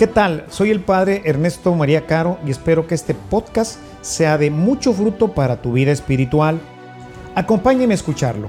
[0.00, 0.46] ¿Qué tal?
[0.48, 5.34] Soy el padre Ernesto María Caro y espero que este podcast sea de mucho fruto
[5.34, 6.58] para tu vida espiritual.
[7.34, 8.48] Acompáñenme a escucharlo.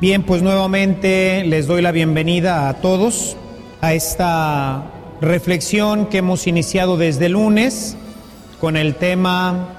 [0.00, 3.36] Bien, pues nuevamente les doy la bienvenida a todos
[3.82, 4.90] a esta
[5.20, 7.98] reflexión que hemos iniciado desde el lunes
[8.58, 9.74] con el tema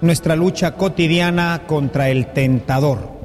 [0.00, 3.19] Nuestra lucha cotidiana contra el tentador.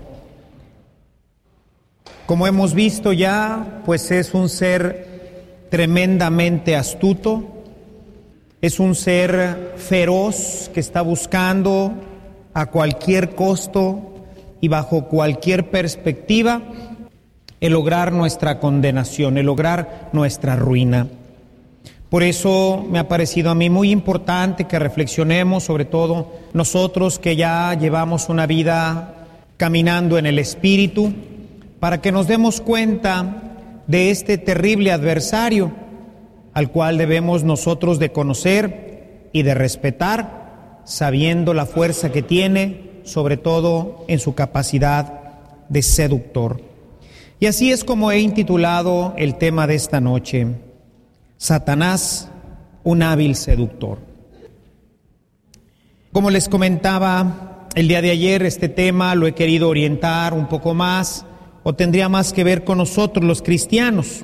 [2.26, 7.44] Como hemos visto ya, pues es un ser tremendamente astuto,
[8.62, 11.94] es un ser feroz que está buscando
[12.56, 14.00] a cualquier costo
[14.60, 16.64] y bajo cualquier perspectiva
[17.62, 21.08] el lograr nuestra condenación, el lograr nuestra ruina.
[22.10, 27.36] Por eso me ha parecido a mí muy importante que reflexionemos, sobre todo nosotros que
[27.36, 29.14] ya llevamos una vida
[29.58, 31.14] caminando en el Espíritu,
[31.86, 33.44] para que nos demos cuenta
[33.86, 35.72] de este terrible adversario
[36.52, 43.38] al cual debemos nosotros de conocer y de respetar, sabiendo la fuerza que tiene, sobre
[43.38, 45.14] todo en su capacidad
[45.70, 46.60] de seductor.
[47.40, 50.48] Y así es como he intitulado el tema de esta noche,
[51.38, 52.30] Satanás,
[52.84, 54.00] un hábil seductor.
[56.12, 60.74] Como les comentaba el día de ayer, este tema lo he querido orientar un poco
[60.74, 61.28] más
[61.68, 64.24] o tendría más que ver con nosotros los cristianos.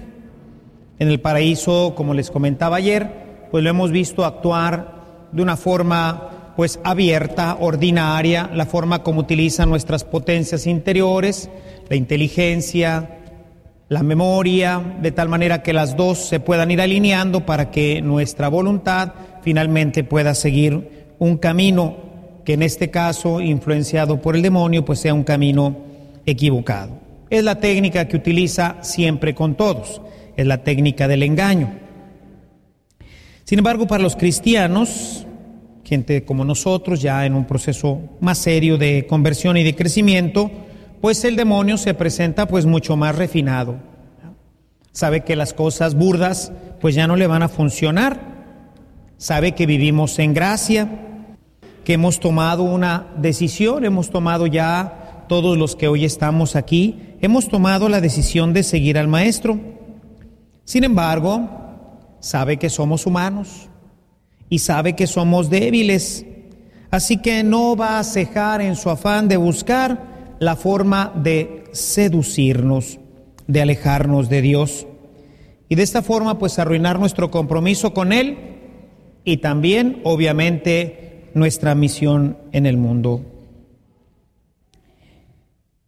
[0.99, 6.53] En el paraíso, como les comentaba ayer, pues lo hemos visto actuar de una forma
[6.55, 11.49] pues abierta, ordinaria, la forma como utiliza nuestras potencias interiores,
[11.89, 13.17] la inteligencia,
[13.89, 18.49] la memoria, de tal manera que las dos se puedan ir alineando para que nuestra
[18.49, 21.97] voluntad finalmente pueda seguir un camino
[22.45, 25.75] que en este caso, influenciado por el demonio, pues sea un camino
[26.27, 27.00] equivocado.
[27.31, 30.01] Es la técnica que utiliza siempre con todos,
[30.35, 31.73] es la técnica del engaño.
[33.45, 35.25] Sin embargo, para los cristianos,
[35.85, 40.51] gente como nosotros, ya en un proceso más serio de conversión y de crecimiento,
[40.99, 43.77] pues el demonio se presenta pues mucho más refinado.
[44.91, 48.19] Sabe que las cosas burdas pues ya no le van a funcionar.
[49.17, 50.89] Sabe que vivimos en gracia,
[51.85, 55.00] que hemos tomado una decisión, hemos tomado ya
[55.31, 59.57] todos los que hoy estamos aquí, hemos tomado la decisión de seguir al Maestro.
[60.65, 61.49] Sin embargo,
[62.19, 63.69] sabe que somos humanos
[64.49, 66.25] y sabe que somos débiles,
[66.89, 72.99] así que no va a cejar en su afán de buscar la forma de seducirnos,
[73.47, 74.85] de alejarnos de Dios
[75.69, 78.37] y de esta forma pues arruinar nuestro compromiso con Él
[79.23, 83.30] y también obviamente nuestra misión en el mundo.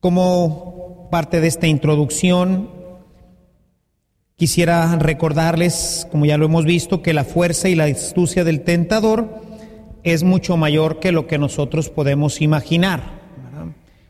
[0.04, 2.70] Como parte de esta introducción,
[4.36, 9.30] quisiera recordarles, como ya lo hemos visto, que la fuerza y la astucia del tentador
[10.04, 13.22] es mucho mayor que lo que nosotros podemos imaginar.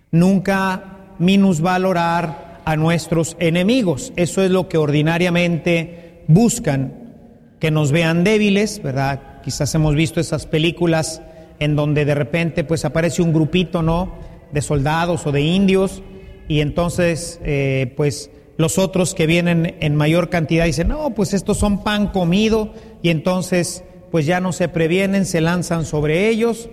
[0.10, 4.14] Nunca minusvalorar a nuestros enemigos.
[4.16, 7.14] Eso es lo que ordinariamente buscan,
[7.60, 9.44] que nos vean débiles, ¿verdad?
[9.44, 11.22] Quizás hemos visto esas películas
[11.60, 14.33] en donde de repente pues aparece un grupito, ¿no?
[14.54, 16.04] De soldados o de indios,
[16.48, 21.58] y entonces, eh, pues los otros que vienen en mayor cantidad dicen, no, pues estos
[21.58, 26.70] son pan comido, y entonces, pues ya no se previenen, se lanzan sobre ellos,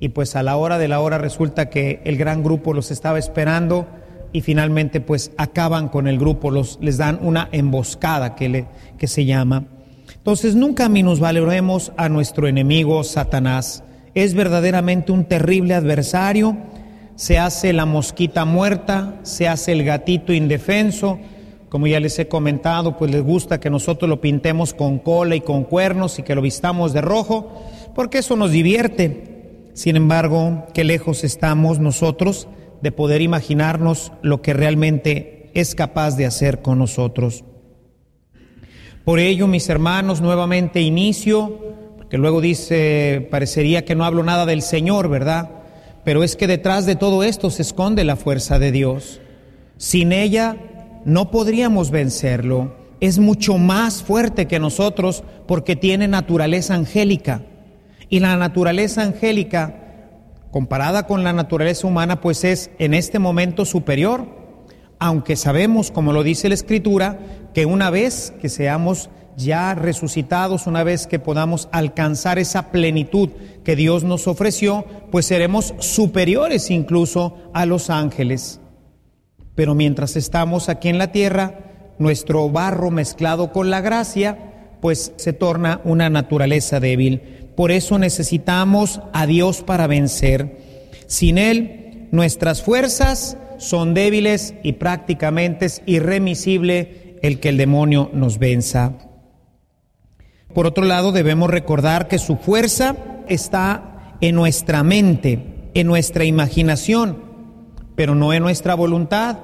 [0.00, 3.18] y pues a la hora de la hora resulta que el gran grupo los estaba
[3.18, 3.86] esperando,
[4.34, 8.66] y finalmente pues acaban con el grupo, los, les dan una emboscada que, le,
[8.98, 9.66] que se llama.
[10.12, 13.84] Entonces nunca minusvaloremos a nuestro enemigo Satanás.
[14.14, 16.56] Es verdaderamente un terrible adversario
[17.16, 21.18] se hace la mosquita muerta, se hace el gatito indefenso,
[21.68, 25.40] como ya les he comentado, pues les gusta que nosotros lo pintemos con cola y
[25.40, 27.52] con cuernos y que lo vistamos de rojo,
[27.94, 29.70] porque eso nos divierte.
[29.74, 32.46] Sin embargo, qué lejos estamos nosotros
[32.80, 37.44] de poder imaginarnos lo que realmente es capaz de hacer con nosotros.
[39.04, 41.58] Por ello, mis hermanos, nuevamente inicio,
[41.96, 45.63] porque luego dice, parecería que no hablo nada del Señor, ¿verdad?
[46.04, 49.20] Pero es que detrás de todo esto se esconde la fuerza de Dios.
[49.78, 50.56] Sin ella
[51.04, 52.76] no podríamos vencerlo.
[53.00, 57.42] Es mucho más fuerte que nosotros porque tiene naturaleza angélica.
[58.08, 59.80] Y la naturaleza angélica,
[60.50, 64.26] comparada con la naturaleza humana, pues es en este momento superior.
[64.98, 67.18] Aunque sabemos, como lo dice la Escritura,
[67.52, 73.30] que una vez que seamos ya resucitados, una vez que podamos alcanzar esa plenitud
[73.64, 78.60] que Dios nos ofreció, pues seremos superiores incluso a los ángeles.
[79.54, 85.32] Pero mientras estamos aquí en la tierra, nuestro barro mezclado con la gracia, pues se
[85.32, 87.20] torna una naturaleza débil.
[87.56, 90.58] Por eso necesitamos a Dios para vencer.
[91.06, 98.38] Sin Él, nuestras fuerzas son débiles y prácticamente es irremisible el que el demonio nos
[98.38, 98.98] venza.
[100.54, 102.94] Por otro lado, debemos recordar que su fuerza
[103.28, 107.18] está en nuestra mente, en nuestra imaginación,
[107.96, 109.38] pero no en nuestra voluntad.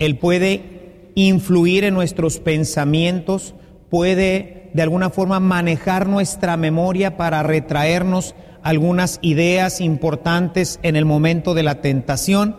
[0.00, 3.54] Él puede influir en nuestros pensamientos,
[3.90, 11.54] puede de alguna forma manejar nuestra memoria para retraernos algunas ideas importantes en el momento
[11.54, 12.56] de la tentación,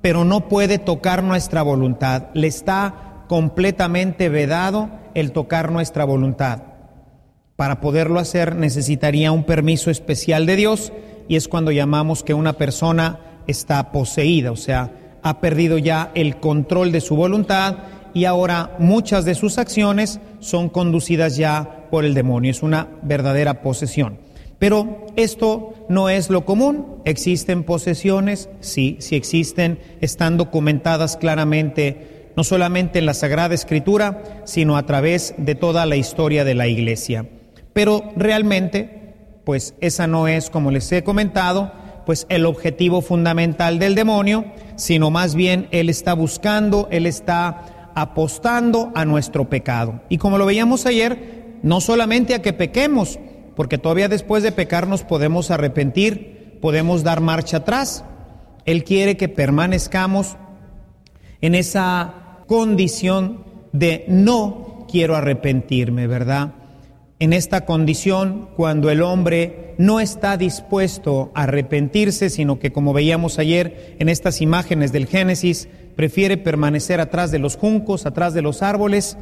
[0.00, 2.30] pero no puede tocar nuestra voluntad.
[2.34, 6.77] Le está completamente vedado el tocar nuestra voluntad.
[7.58, 10.92] Para poderlo hacer necesitaría un permiso especial de Dios
[11.26, 13.18] y es cuando llamamos que una persona
[13.48, 14.92] está poseída, o sea,
[15.24, 17.78] ha perdido ya el control de su voluntad
[18.14, 22.52] y ahora muchas de sus acciones son conducidas ya por el demonio.
[22.52, 24.18] Es una verdadera posesión.
[24.60, 27.02] Pero esto no es lo común.
[27.06, 28.50] ¿Existen posesiones?
[28.60, 29.80] Sí, sí existen.
[30.00, 35.96] Están documentadas claramente, no solamente en la Sagrada Escritura, sino a través de toda la
[35.96, 37.26] historia de la Iglesia.
[37.78, 39.14] Pero realmente,
[39.44, 41.70] pues esa no es, como les he comentado,
[42.06, 48.90] pues el objetivo fundamental del demonio, sino más bien él está buscando, él está apostando
[48.96, 50.00] a nuestro pecado.
[50.08, 53.20] Y como lo veíamos ayer, no solamente a que pequemos,
[53.54, 58.04] porque todavía después de pecar nos podemos arrepentir, podemos dar marcha atrás.
[58.64, 60.36] Él quiere que permanezcamos
[61.40, 66.57] en esa condición de no quiero arrepentirme, ¿verdad?
[67.20, 73.38] En esta condición cuando el hombre no está dispuesto a arrepentirse, sino que como veíamos
[73.38, 78.62] ayer en estas imágenes del Génesis, prefiere permanecer atrás de los juncos, atrás de los
[78.62, 79.16] árboles,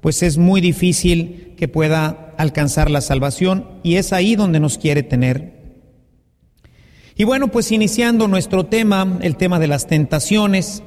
[0.00, 5.02] pues es muy difícil que pueda alcanzar la salvación y es ahí donde nos quiere
[5.02, 5.56] tener.
[7.16, 10.82] Y bueno, pues iniciando nuestro tema, el tema de las tentaciones,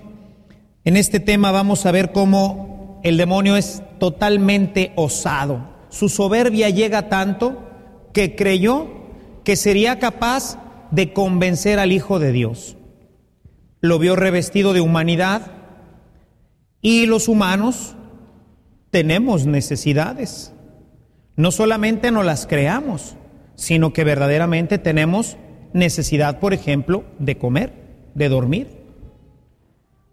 [0.83, 7.09] en este tema vamos a ver cómo el demonio es totalmente osado su soberbia llega
[7.09, 7.69] tanto
[8.13, 8.87] que creyó
[9.43, 10.57] que sería capaz
[10.91, 12.77] de convencer al Hijo de Dios.
[13.81, 15.51] Lo vio revestido de humanidad
[16.81, 17.95] y los humanos
[18.91, 20.53] tenemos necesidades.
[21.35, 23.15] No solamente no las creamos,
[23.55, 25.37] sino que verdaderamente tenemos
[25.73, 27.73] necesidad, por ejemplo, de comer,
[28.15, 28.79] de dormir.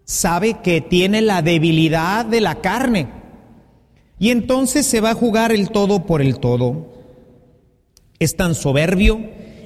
[0.04, 3.08] Sabe que tiene la debilidad de la carne
[4.18, 6.94] y entonces se va a jugar el todo por el todo.
[8.18, 9.20] Es tan soberbio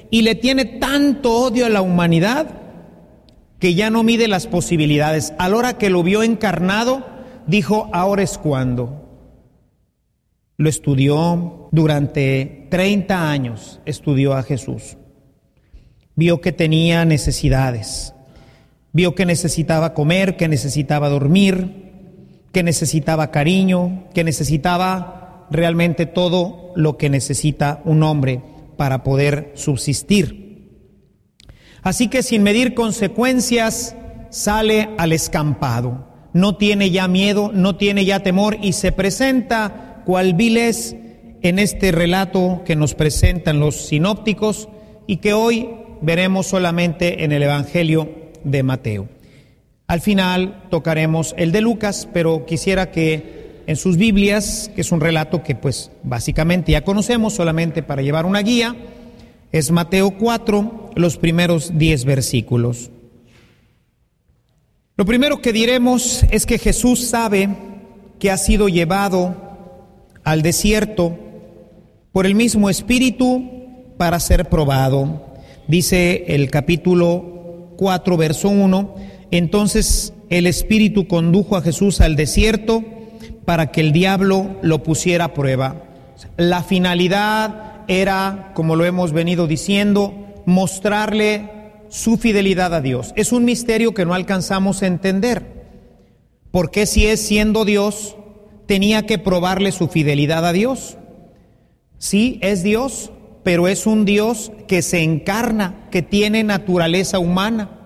[0.09, 2.59] y le tiene tanto odio a la humanidad
[3.59, 5.33] que ya no mide las posibilidades.
[5.37, 7.05] A la hora que lo vio encarnado,
[7.47, 9.07] dijo, ahora es cuando.
[10.57, 14.97] Lo estudió durante 30 años, estudió a Jesús.
[16.15, 18.13] Vio que tenía necesidades.
[18.91, 21.90] Vio que necesitaba comer, que necesitaba dormir,
[22.51, 28.41] que necesitaba cariño, que necesitaba realmente todo lo que necesita un hombre
[28.77, 30.41] para poder subsistir.
[31.83, 33.95] Así que sin medir consecuencias
[34.29, 40.33] sale al escampado, no tiene ya miedo, no tiene ya temor y se presenta cual
[40.33, 40.95] viles
[41.41, 44.69] en este relato que nos presentan los sinópticos
[45.07, 45.69] y que hoy
[46.01, 48.09] veremos solamente en el Evangelio
[48.43, 49.20] de Mateo.
[49.91, 55.01] Al final tocaremos el de Lucas, pero quisiera que en sus Biblias, que es un
[55.01, 58.73] relato que pues básicamente ya conocemos solamente para llevar una guía,
[59.51, 62.89] es Mateo 4, los primeros 10 versículos.
[64.95, 67.49] Lo primero que diremos es que Jesús sabe
[68.17, 69.35] que ha sido llevado
[70.23, 71.17] al desierto
[72.13, 73.43] por el mismo Espíritu
[73.97, 75.35] para ser probado.
[75.67, 82.83] Dice el capítulo 4, verso 1, entonces el Espíritu condujo a Jesús al desierto
[83.45, 85.83] para que el diablo lo pusiera a prueba.
[86.37, 90.13] La finalidad era, como lo hemos venido diciendo,
[90.45, 91.49] mostrarle
[91.89, 93.13] su fidelidad a Dios.
[93.15, 95.59] Es un misterio que no alcanzamos a entender.
[96.51, 98.17] porque si es siendo Dios,
[98.65, 100.97] tenía que probarle su fidelidad a Dios?
[101.97, 103.11] Sí, es Dios,
[103.43, 107.80] pero es un Dios que se encarna, que tiene naturaleza humana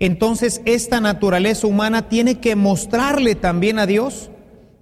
[0.00, 4.30] entonces esta naturaleza humana tiene que mostrarle también a Dios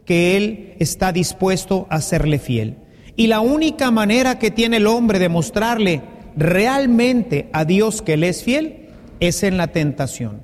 [0.04, 2.76] que Él está dispuesto a serle fiel.
[3.16, 6.02] Y la única manera que tiene el hombre de mostrarle
[6.36, 10.42] realmente a Dios que Él es fiel es en la tentación.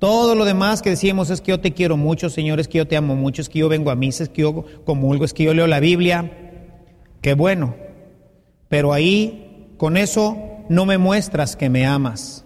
[0.00, 2.88] Todo lo demás que decíamos es que yo te quiero mucho, Señor, es que yo
[2.88, 5.44] te amo mucho, es que yo vengo a misa, es que yo comulgo, es que
[5.44, 6.32] yo leo la Biblia.
[7.22, 7.76] Qué bueno.
[8.68, 10.36] Pero ahí, con eso,
[10.68, 12.44] no me muestras que me amas.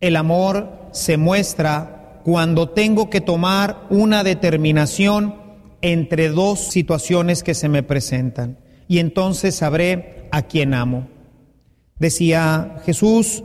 [0.00, 5.34] El amor se muestra cuando tengo que tomar una determinación
[5.80, 8.58] entre dos situaciones que se me presentan.
[8.88, 11.08] Y entonces sabré a quién amo.
[11.98, 13.42] Decía Jesús,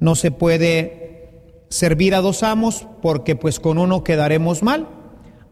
[0.00, 4.88] no se puede servir a dos amos porque pues con uno quedaremos mal.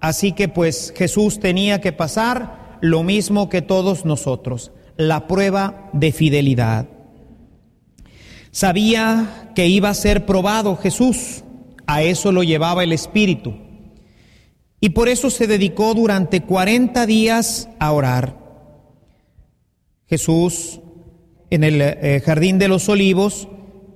[0.01, 6.13] Así que pues Jesús tenía que pasar lo mismo que todos nosotros, la prueba de
[6.13, 6.87] fidelidad.
[8.51, 11.45] Sabía que iba a ser probado Jesús,
[11.87, 13.55] a eso lo llevaba el Espíritu.
[14.81, 18.39] Y por eso se dedicó durante 40 días a orar.
[20.07, 20.81] Jesús
[21.51, 23.49] en el eh, jardín de los olivos,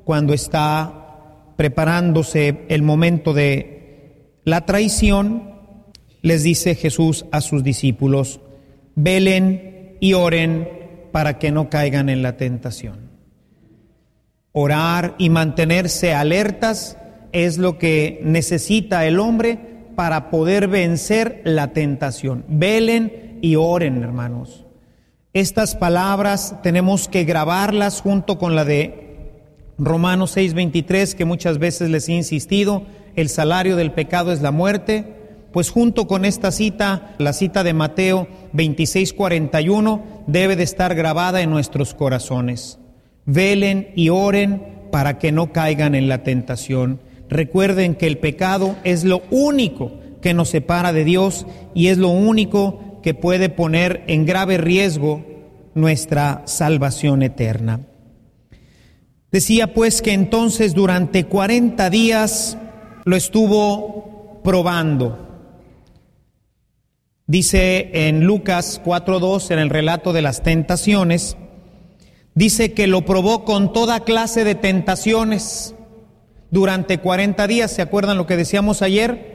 [0.04, 5.54] cuando está preparándose el momento de la traición,
[6.20, 8.40] les dice Jesús a sus discípulos,
[8.94, 10.68] velen y oren
[11.12, 13.03] para que no caigan en la tentación.
[14.56, 16.96] Orar y mantenerse alertas
[17.32, 19.58] es lo que necesita el hombre
[19.96, 22.44] para poder vencer la tentación.
[22.46, 24.64] Velen y oren, hermanos.
[25.32, 29.42] Estas palabras tenemos que grabarlas junto con la de
[29.76, 32.84] Romanos 6:23, que muchas veces les he insistido,
[33.16, 35.16] el salario del pecado es la muerte,
[35.52, 41.50] pues junto con esta cita, la cita de Mateo 26:41, debe de estar grabada en
[41.50, 42.78] nuestros corazones.
[43.26, 47.00] Velen y oren para que no caigan en la tentación.
[47.28, 52.09] Recuerden que el pecado es lo único que nos separa de Dios y es lo
[52.09, 55.25] único que puede poner en grave riesgo
[55.75, 57.81] nuestra salvación eterna.
[59.31, 62.57] Decía pues que entonces durante 40 días
[63.04, 65.19] lo estuvo probando.
[67.26, 71.37] Dice en Lucas 4.2, en el relato de las tentaciones,
[72.34, 75.74] dice que lo probó con toda clase de tentaciones
[76.50, 77.70] durante 40 días.
[77.70, 79.34] ¿Se acuerdan lo que decíamos ayer?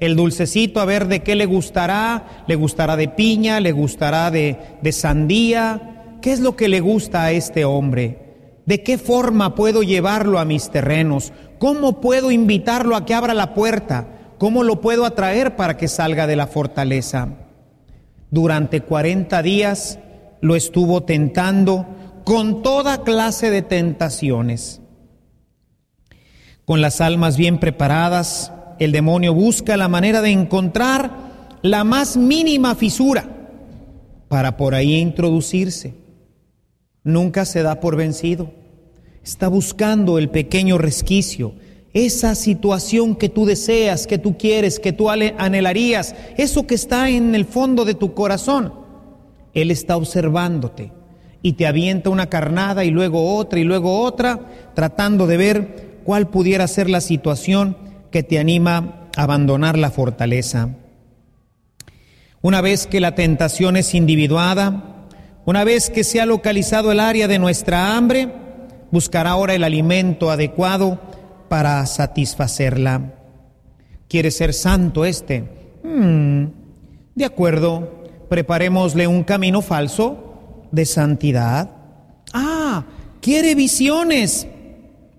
[0.00, 2.44] El dulcecito, a ver de qué le gustará.
[2.46, 6.16] Le gustará de piña, le gustará de, de sandía.
[6.22, 8.30] ¿Qué es lo que le gusta a este hombre?
[8.66, 11.32] ¿De qué forma puedo llevarlo a mis terrenos?
[11.58, 14.06] ¿Cómo puedo invitarlo a que abra la puerta?
[14.38, 17.28] ¿Cómo lo puedo atraer para que salga de la fortaleza?
[18.30, 19.98] Durante 40 días
[20.40, 21.86] lo estuvo tentando
[22.24, 24.80] con toda clase de tentaciones.
[26.64, 31.10] Con las almas bien preparadas, el demonio busca la manera de encontrar
[31.62, 33.28] la más mínima fisura
[34.28, 35.94] para por ahí introducirse.
[37.02, 38.60] Nunca se da por vencido
[39.22, 41.54] está buscando el pequeño resquicio,
[41.92, 47.34] esa situación que tú deseas, que tú quieres, que tú anhelarías, eso que está en
[47.34, 48.72] el fondo de tu corazón.
[49.52, 50.92] Él está observándote
[51.42, 54.40] y te avienta una carnada y luego otra y luego otra,
[54.74, 57.76] tratando de ver cuál pudiera ser la situación
[58.10, 60.70] que te anima a abandonar la fortaleza.
[62.42, 65.06] Una vez que la tentación es individuada,
[65.44, 68.28] una vez que se ha localizado el área de nuestra hambre,
[68.90, 71.00] buscará ahora el alimento adecuado
[71.48, 73.14] para satisfacerla.
[74.08, 75.44] ¿Quiere ser santo este?
[75.82, 76.46] Hmm,
[77.14, 80.29] de acuerdo, preparémosle un camino falso
[80.72, 81.70] de santidad.
[82.32, 82.84] Ah,
[83.20, 84.46] ¿quiere visiones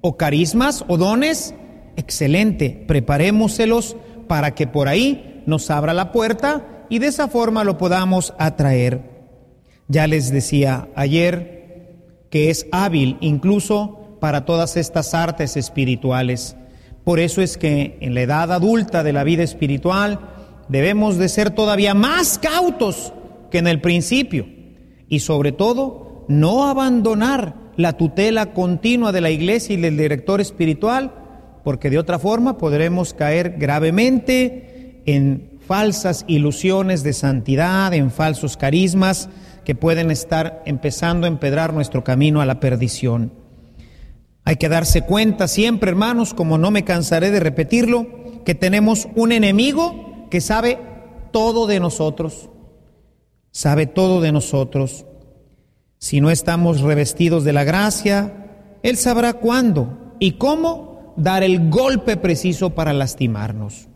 [0.01, 1.53] o carismas o dones?
[1.95, 3.95] Excelente, preparémoselos
[4.27, 9.01] para que por ahí nos abra la puerta y de esa forma lo podamos atraer.
[9.87, 11.61] Ya les decía ayer,
[12.29, 16.55] que es hábil incluso para todas estas artes espirituales.
[17.03, 20.19] Por eso es que en la edad adulta de la vida espiritual
[20.69, 23.11] debemos de ser todavía más cautos
[23.49, 24.60] que en el principio
[25.11, 31.13] y sobre todo no abandonar la tutela continua de la iglesia y del director espiritual,
[31.65, 39.29] porque de otra forma podremos caer gravemente en falsas ilusiones de santidad, en falsos carismas,
[39.65, 43.33] que pueden estar empezando a empedrar nuestro camino a la perdición.
[44.45, 48.07] Hay que darse cuenta siempre, hermanos, como no me cansaré de repetirlo,
[48.45, 50.79] que tenemos un enemigo que sabe
[51.33, 52.49] todo de nosotros,
[53.51, 55.05] sabe todo de nosotros.
[55.97, 62.17] Si no estamos revestidos de la gracia, Él sabrá cuándo y cómo dar el golpe
[62.17, 63.87] preciso para lastimarnos.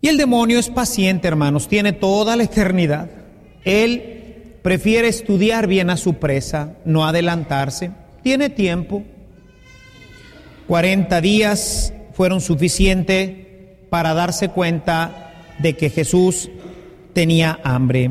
[0.00, 3.24] Y el demonio es paciente, hermanos, tiene toda la eternidad
[3.64, 7.90] él prefiere estudiar bien a su presa, no adelantarse.
[8.22, 9.02] Tiene tiempo.
[10.68, 13.32] 40 días fueron suficientes
[13.90, 16.50] para darse cuenta de que Jesús
[17.14, 18.10] tenía hambre.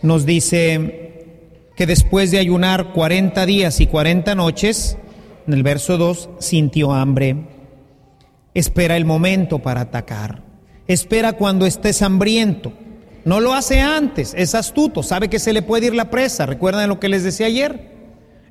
[0.00, 1.18] Nos dice
[1.76, 4.96] que después de ayunar 40 días y 40 noches,
[5.46, 7.36] en el verso 2, sintió hambre.
[8.54, 10.42] Espera el momento para atacar.
[10.86, 12.72] Espera cuando estés hambriento.
[13.24, 16.46] No lo hace antes, es astuto, sabe que se le puede ir la presa.
[16.46, 17.92] ¿Recuerdan lo que les decía ayer?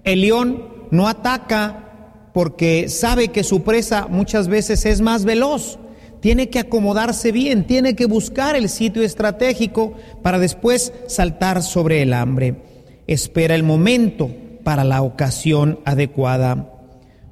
[0.03, 5.79] El león no ataca porque sabe que su presa muchas veces es más veloz.
[6.19, 12.13] Tiene que acomodarse bien, tiene que buscar el sitio estratégico para después saltar sobre el
[12.13, 12.55] hambre.
[13.07, 14.29] Espera el momento
[14.63, 16.73] para la ocasión adecuada.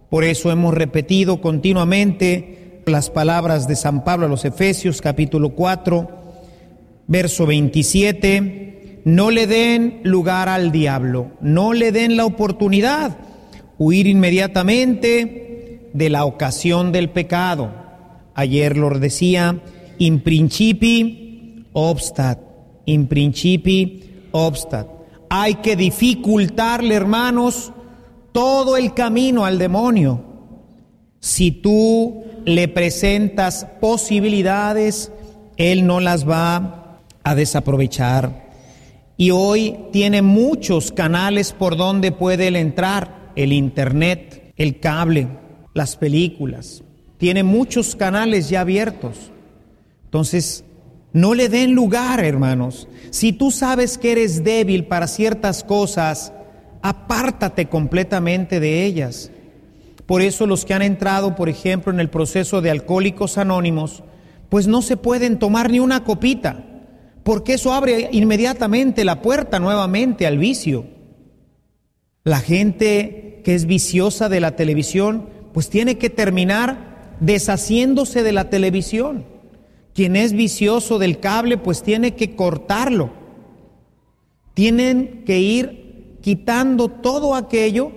[0.10, 6.10] Por eso hemos repetido continuamente las palabras de San Pablo a los Efesios capítulo 4,
[7.08, 9.02] verso 27.
[9.06, 13.18] No le den lugar al diablo, no le den la oportunidad
[13.78, 17.85] huir inmediatamente de la ocasión del pecado.
[18.36, 19.62] Ayer lo decía,
[19.98, 22.40] in principi obstat,
[22.86, 24.88] in principi obstat.
[25.30, 27.72] Hay que dificultarle, hermanos,
[28.32, 30.22] todo el camino al demonio.
[31.20, 35.12] Si tú le presentas posibilidades,
[35.58, 38.46] él no las va a desaprovechar.
[39.18, 45.28] Y hoy tiene muchos canales por donde puede él entrar el internet, el cable,
[45.74, 46.85] las películas.
[47.18, 49.32] Tiene muchos canales ya abiertos.
[50.06, 50.64] Entonces,
[51.14, 52.88] no le den lugar, hermanos.
[53.10, 56.34] Si tú sabes que eres débil para ciertas cosas,
[56.82, 59.32] apártate completamente de ellas.
[60.06, 64.04] Por eso los que han entrado, por ejemplo, en el proceso de alcohólicos anónimos,
[64.50, 66.64] pues no se pueden tomar ni una copita,
[67.24, 70.86] porque eso abre inmediatamente la puerta nuevamente al vicio.
[72.24, 78.50] La gente que es viciosa de la televisión, pues tiene que terminar deshaciéndose de la
[78.50, 79.26] televisión.
[79.94, 83.12] Quien es vicioso del cable, pues tiene que cortarlo.
[84.54, 87.92] Tienen que ir quitando todo aquello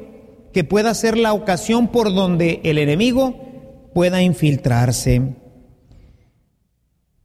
[0.52, 5.34] que pueda ser la ocasión por donde el enemigo pueda infiltrarse.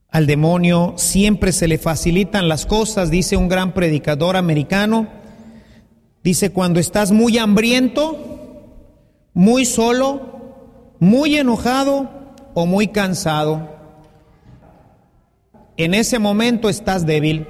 [0.09, 5.07] Al demonio siempre se le facilitan las cosas, dice un gran predicador americano,
[6.23, 8.17] Dice, cuando estás muy hambriento,
[9.33, 10.32] muy solo,
[11.03, 12.09] muy enojado
[12.53, 13.67] o muy cansado,
[15.75, 17.45] en ese momento estás débil,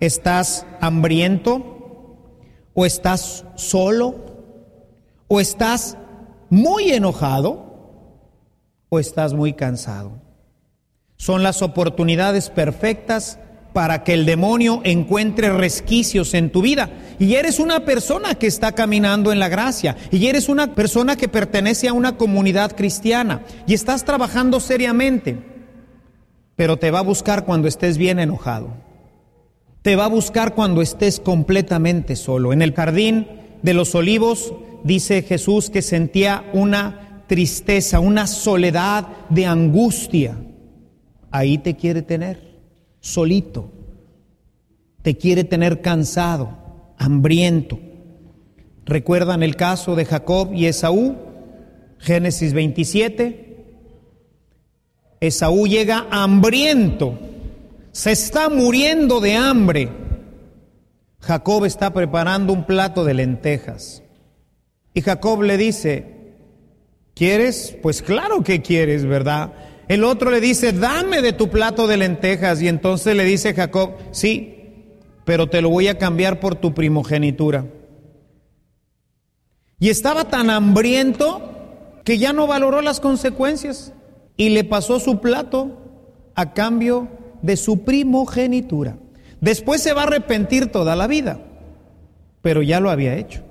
[0.00, 2.16] estás hambriento
[2.74, 4.16] o estás solo
[5.28, 5.96] o estás
[6.50, 8.02] muy enojado
[8.88, 10.20] o estás muy cansado.
[11.18, 13.38] Son las oportunidades perfectas
[13.76, 16.88] para que el demonio encuentre resquicios en tu vida.
[17.18, 19.98] Y eres una persona que está caminando en la gracia.
[20.10, 23.42] Y eres una persona que pertenece a una comunidad cristiana.
[23.66, 25.36] Y estás trabajando seriamente.
[26.56, 28.70] Pero te va a buscar cuando estés bien enojado.
[29.82, 32.54] Te va a buscar cuando estés completamente solo.
[32.54, 33.28] En el jardín
[33.60, 40.38] de los olivos dice Jesús que sentía una tristeza, una soledad de angustia.
[41.30, 42.45] Ahí te quiere tener
[43.06, 43.70] solito.
[45.02, 46.50] Te quiere tener cansado,
[46.98, 47.78] hambriento.
[48.84, 51.16] ¿Recuerdan el caso de Jacob y Esaú?
[51.98, 53.46] Génesis 27.
[55.20, 57.18] Esaú llega hambriento,
[57.92, 59.88] se está muriendo de hambre.
[61.20, 64.02] Jacob está preparando un plato de lentejas.
[64.92, 66.34] Y Jacob le dice,
[67.14, 67.76] ¿quieres?
[67.82, 69.52] Pues claro que quieres, ¿verdad?
[69.88, 72.60] El otro le dice, dame de tu plato de lentejas.
[72.60, 74.56] Y entonces le dice Jacob, sí,
[75.24, 77.66] pero te lo voy a cambiar por tu primogenitura.
[79.78, 81.52] Y estaba tan hambriento
[82.04, 83.92] que ya no valoró las consecuencias
[84.36, 85.78] y le pasó su plato
[86.34, 87.08] a cambio
[87.42, 88.98] de su primogenitura.
[89.40, 91.40] Después se va a arrepentir toda la vida,
[92.42, 93.42] pero ya lo había hecho.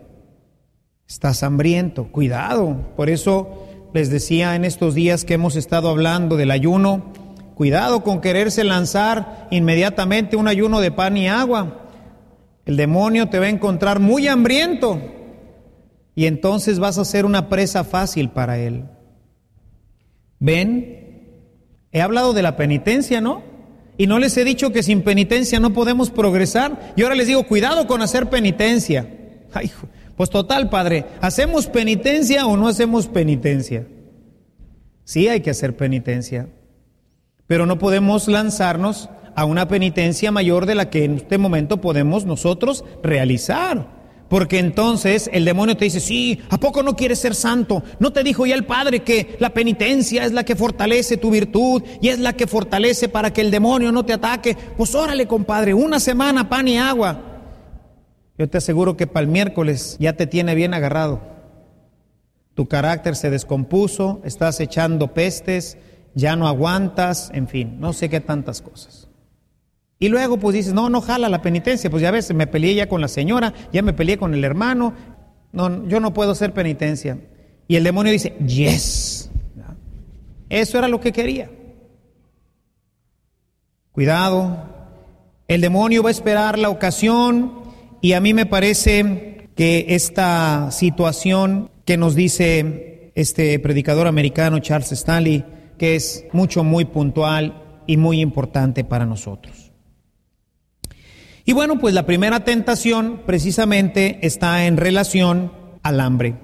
[1.07, 2.77] Estás hambriento, cuidado.
[2.95, 3.64] Por eso
[3.95, 7.13] les decía en estos días que hemos estado hablando del ayuno,
[7.55, 11.88] cuidado con quererse lanzar inmediatamente un ayuno de pan y agua.
[12.65, 14.99] El demonio te va a encontrar muy hambriento
[16.13, 18.84] y entonces vas a ser una presa fácil para él.
[20.39, 21.45] ¿Ven?
[21.93, 23.43] He hablado de la penitencia, ¿no?
[23.97, 26.93] Y no les he dicho que sin penitencia no podemos progresar.
[26.97, 29.08] Y ahora les digo, cuidado con hacer penitencia.
[29.53, 29.71] Ay,
[30.17, 33.88] pues total, Padre, ¿hacemos penitencia o no hacemos penitencia?
[35.04, 36.49] Sí hay que hacer penitencia,
[37.47, 42.25] pero no podemos lanzarnos a una penitencia mayor de la que en este momento podemos
[42.25, 43.93] nosotros realizar,
[44.28, 47.84] Porque entonces el demonio te dice, sí, ¿a poco no quieres ser santo?
[47.99, 51.84] ¿No te dijo ya el Padre que la penitencia es la que fortalece tu virtud
[52.01, 54.58] y es la que fortalece para que el demonio no te ataque?
[54.75, 57.34] Pues órale, compadre, una semana pan y agua.
[58.37, 61.21] Yo te aseguro que para el miércoles ya te tiene bien agarrado.
[62.53, 65.77] Tu carácter se descompuso, estás echando pestes,
[66.13, 69.09] ya no aguantas, en fin, no sé qué tantas cosas.
[69.99, 72.89] Y luego pues dices, no, no jala la penitencia, pues ya ves, me peleé ya
[72.89, 74.93] con la señora, ya me peleé con el hermano,
[75.51, 77.17] no, yo no puedo hacer penitencia.
[77.67, 79.29] Y el demonio dice, yes.
[80.49, 81.49] Eso era lo que quería.
[83.91, 84.67] Cuidado,
[85.47, 87.64] el demonio va a esperar la ocasión
[88.05, 94.91] y a mí me parece que esta situación que nos dice este predicador americano Charles
[94.91, 95.43] Stanley,
[95.79, 99.71] que es mucho, muy puntual y muy importante para nosotros.
[101.45, 106.35] Y bueno, pues la primera tentación precisamente está en relación al hambre.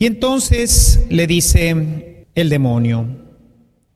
[0.00, 3.06] Y entonces le dice el demonio,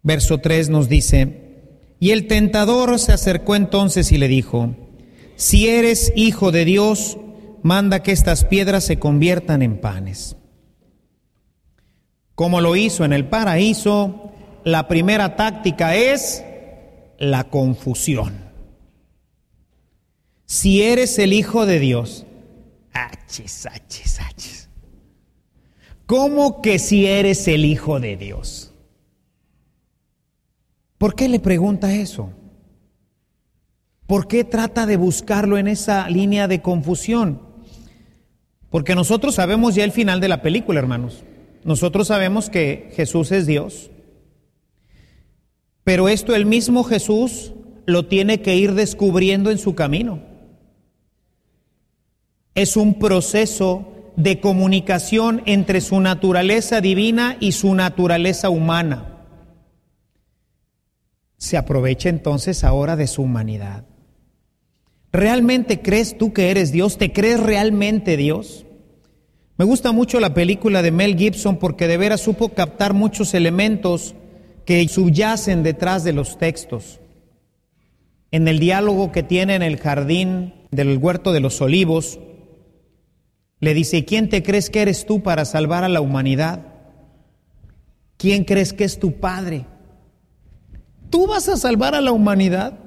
[0.04, 1.64] verso 3 nos dice,
[1.98, 4.83] y el tentador se acercó entonces y le dijo,
[5.36, 7.18] si eres hijo de Dios,
[7.62, 10.36] manda que estas piedras se conviertan en panes.
[12.34, 14.32] Como lo hizo en el paraíso,
[14.64, 16.44] la primera táctica es
[17.18, 18.44] la confusión.
[20.46, 22.26] Si eres el Hijo de Dios,
[22.92, 24.68] achis, achis, achis.
[26.06, 28.72] ¿Cómo que si eres el Hijo de Dios?
[30.98, 32.30] ¿Por qué le pregunta eso?
[34.06, 37.40] ¿Por qué trata de buscarlo en esa línea de confusión?
[38.70, 41.24] Porque nosotros sabemos ya el final de la película, hermanos.
[41.64, 43.90] Nosotros sabemos que Jesús es Dios.
[45.84, 47.52] Pero esto el mismo Jesús
[47.86, 50.34] lo tiene que ir descubriendo en su camino
[52.54, 59.26] es un proceso de comunicación entre su naturaleza divina y su naturaleza humana.
[61.36, 63.84] Se aprovecha entonces ahora de su humanidad.
[65.14, 66.98] ¿Realmente crees tú que eres Dios?
[66.98, 68.66] ¿Te crees realmente Dios?
[69.56, 74.16] Me gusta mucho la película de Mel Gibson porque de veras supo captar muchos elementos
[74.64, 76.98] que subyacen detrás de los textos.
[78.32, 82.18] En el diálogo que tiene en el jardín del huerto de los olivos,
[83.60, 86.72] le dice, ¿quién te crees que eres tú para salvar a la humanidad?
[88.16, 89.64] ¿Quién crees que es tu Padre?
[91.08, 92.80] ¿Tú vas a salvar a la humanidad?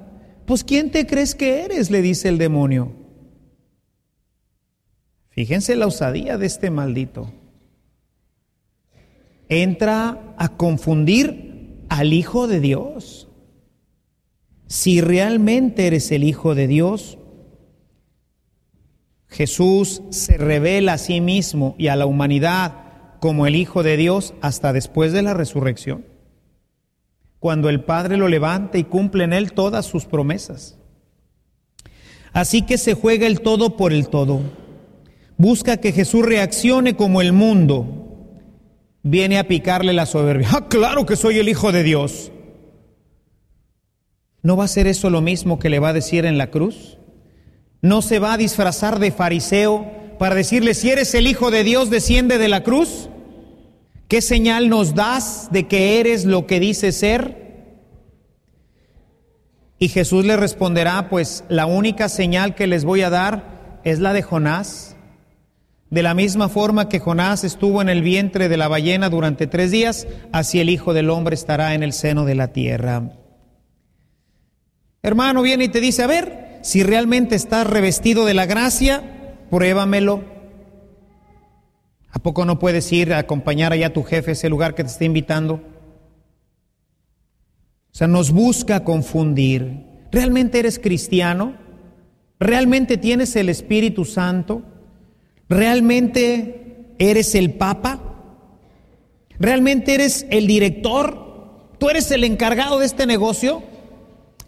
[0.47, 1.91] Pues ¿quién te crees que eres?
[1.91, 2.93] le dice el demonio.
[5.27, 7.33] Fíjense la osadía de este maldito.
[9.49, 13.27] Entra a confundir al Hijo de Dios.
[14.67, 17.17] Si realmente eres el Hijo de Dios,
[19.27, 24.33] Jesús se revela a sí mismo y a la humanidad como el Hijo de Dios
[24.39, 26.05] hasta después de la resurrección,
[27.39, 30.77] cuando el Padre lo levanta y cumple en él todas sus promesas.
[32.33, 34.41] Así que se juega el todo por el todo.
[35.37, 37.85] Busca que Jesús reaccione como el mundo.
[39.03, 40.49] Viene a picarle la soberbia.
[40.51, 42.31] Ah, claro que soy el Hijo de Dios.
[44.41, 46.97] ¿No va a ser eso lo mismo que le va a decir en la cruz?
[47.81, 51.89] no se va a disfrazar de fariseo para decirle, si eres el Hijo de Dios,
[51.89, 53.09] desciende de la cruz.
[54.07, 57.47] ¿Qué señal nos das de que eres lo que dices ser?
[59.79, 64.13] Y Jesús le responderá, pues la única señal que les voy a dar es la
[64.13, 64.95] de Jonás.
[65.89, 69.71] De la misma forma que Jonás estuvo en el vientre de la ballena durante tres
[69.71, 73.11] días, así el Hijo del Hombre estará en el seno de la tierra.
[75.03, 80.36] Hermano viene y te dice, a ver, si realmente estás revestido de la gracia, pruébamelo.
[82.17, 84.89] ¿A poco no puedes ir a acompañar allá a tu jefe ese lugar que te
[84.89, 85.61] está invitando?
[87.91, 89.83] O sea, nos busca confundir.
[90.11, 91.53] ¿Realmente eres cristiano?
[92.39, 94.63] ¿Realmente tienes el Espíritu Santo?
[95.47, 98.01] ¿Realmente eres el Papa?
[99.37, 101.69] ¿Realmente eres el director?
[101.77, 103.61] ¿Tú eres el encargado de este negocio?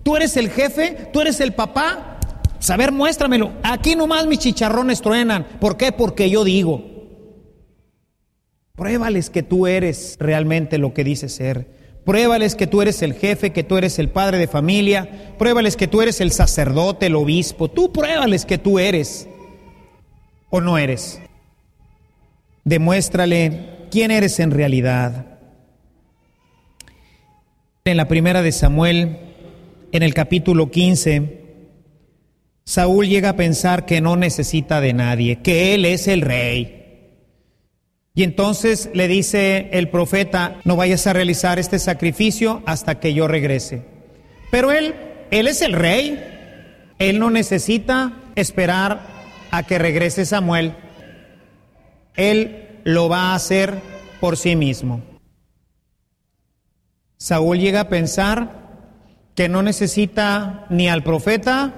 [0.02, 1.12] ¿Tú eres el jefe?
[1.14, 2.20] ¿Tú eres el papá?
[2.58, 3.52] Saber, muéstramelo.
[3.62, 5.46] Aquí nomás mis chicharrones truenan.
[5.60, 5.92] ¿Por qué?
[5.92, 6.89] Porque yo digo.
[8.80, 11.68] Pruébales que tú eres realmente lo que dices ser.
[12.06, 15.36] Pruébales que tú eres el jefe, que tú eres el padre de familia.
[15.38, 17.70] Pruébales que tú eres el sacerdote, el obispo.
[17.70, 19.28] Tú pruébales que tú eres
[20.50, 21.22] o no eres.
[22.64, 25.40] Demuéstrale quién eres en realidad.
[27.84, 29.20] En la primera de Samuel,
[29.92, 31.44] en el capítulo 15,
[32.64, 36.79] Saúl llega a pensar que no necesita de nadie, que él es el rey.
[38.16, 43.28] Y entonces le dice el profeta, no vayas a realizar este sacrificio hasta que yo
[43.28, 43.86] regrese.
[44.52, 44.96] Pero él,
[45.32, 46.20] él es el rey,
[46.98, 49.02] él no necesita esperar
[49.52, 50.74] a que regrese Samuel.
[52.16, 53.76] Él lo va a hacer
[54.20, 55.02] por sí mismo.
[57.18, 58.60] Saúl llega a pensar
[59.36, 61.74] que no necesita ni al profeta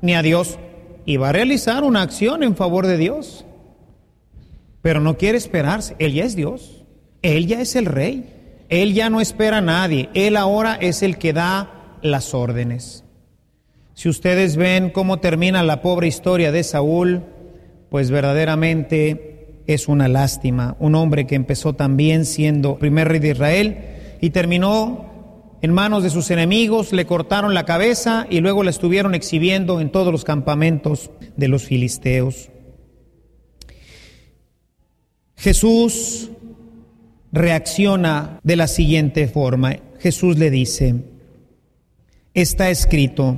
[0.00, 0.58] ni a Dios
[1.04, 3.44] y va a realizar una acción en favor de Dios.
[4.82, 6.84] Pero no quiere esperarse, Él ya es Dios,
[7.22, 8.24] Él ya es el rey,
[8.68, 13.04] Él ya no espera a nadie, Él ahora es el que da las órdenes.
[13.94, 17.24] Si ustedes ven cómo termina la pobre historia de Saúl,
[17.90, 20.76] pues verdaderamente es una lástima.
[20.78, 23.78] Un hombre que empezó también siendo primer rey de Israel
[24.20, 25.08] y terminó
[25.60, 29.90] en manos de sus enemigos, le cortaron la cabeza y luego la estuvieron exhibiendo en
[29.90, 32.50] todos los campamentos de los filisteos.
[35.38, 36.30] Jesús
[37.32, 39.76] reacciona de la siguiente forma.
[40.00, 40.96] Jesús le dice,
[42.34, 43.36] está escrito,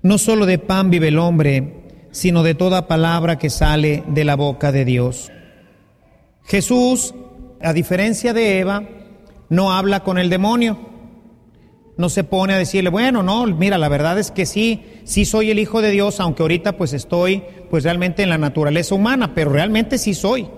[0.00, 4.36] no solo de pan vive el hombre, sino de toda palabra que sale de la
[4.36, 5.30] boca de Dios.
[6.44, 7.14] Jesús,
[7.60, 8.88] a diferencia de Eva,
[9.48, 10.88] no habla con el demonio
[11.98, 15.50] no se pone a decirle, bueno, no, mira, la verdad es que sí, sí soy
[15.50, 19.50] el hijo de Dios, aunque ahorita pues estoy pues realmente en la naturaleza humana, pero
[19.50, 20.48] realmente sí soy.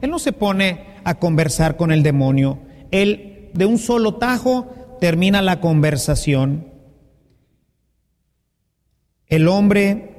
[0.00, 2.58] Él no se pone a conversar con el demonio.
[2.90, 6.66] Él de un solo tajo termina la conversación.
[9.26, 10.10] El hombre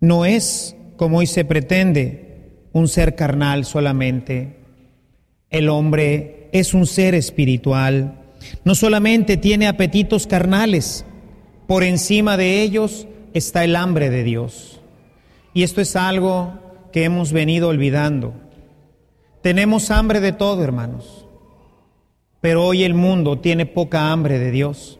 [0.00, 4.56] no es, como hoy se pretende, un ser carnal solamente.
[5.50, 8.22] El hombre es un ser espiritual
[8.64, 11.04] no solamente tiene apetitos carnales,
[11.66, 14.80] por encima de ellos está el hambre de Dios.
[15.54, 16.54] Y esto es algo
[16.92, 18.34] que hemos venido olvidando.
[19.46, 21.24] Tenemos hambre de todo, hermanos,
[22.40, 24.98] pero hoy el mundo tiene poca hambre de Dios.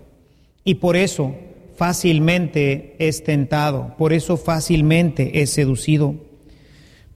[0.63, 1.35] Y por eso
[1.75, 6.15] fácilmente es tentado, por eso fácilmente es seducido.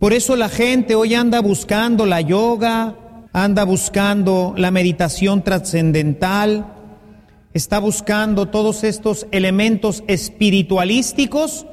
[0.01, 2.97] Por eso la gente hoy anda buscando la yoga,
[3.33, 6.66] anda buscando la meditación trascendental,
[7.55, 11.64] está buscando todos estos elementos espiritualísticos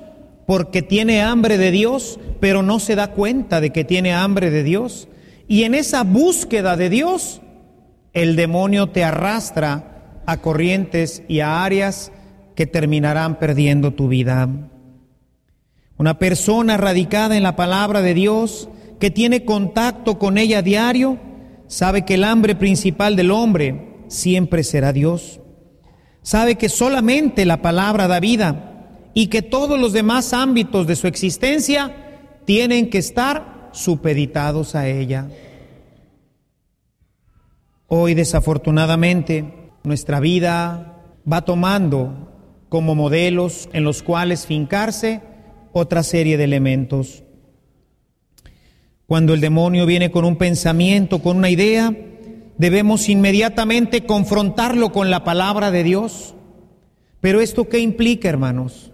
[0.46, 4.62] porque tiene hambre de Dios, pero no se da cuenta de que tiene hambre de
[4.62, 5.08] Dios.
[5.48, 7.42] Y en esa búsqueda de Dios,
[8.14, 12.12] el demonio te arrastra a corrientes y a áreas
[12.56, 14.50] que terminarán perdiendo tu vida.
[15.98, 21.18] Una persona radicada en la palabra de Dios, que tiene contacto con ella diario,
[21.68, 25.40] sabe que el hambre principal del hombre siempre será Dios.
[26.22, 31.08] Sabe que solamente la palabra da vida y que todos los demás ámbitos de su
[31.08, 31.96] existencia
[32.46, 35.30] tienen que estar supeditados a ella.
[37.88, 42.28] Hoy desafortunadamente nuestra vida va tomando
[42.70, 45.22] como modelos en los cuales fincarse
[45.72, 47.24] otra serie de elementos.
[49.06, 51.96] Cuando el demonio viene con un pensamiento, con una idea,
[52.58, 56.36] debemos inmediatamente confrontarlo con la palabra de Dios.
[57.22, 58.92] Pero esto qué implica, hermanos?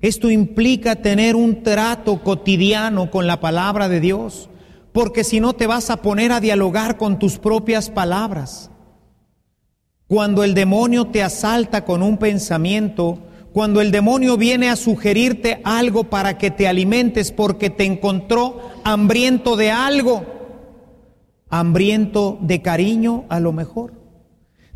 [0.00, 4.50] Esto implica tener un trato cotidiano con la palabra de Dios,
[4.92, 8.70] porque si no te vas a poner a dialogar con tus propias palabras.
[10.06, 13.18] Cuando el demonio te asalta con un pensamiento,
[13.52, 19.56] cuando el demonio viene a sugerirte algo para que te alimentes porque te encontró hambriento
[19.56, 20.24] de algo,
[21.48, 23.94] hambriento de cariño a lo mejor,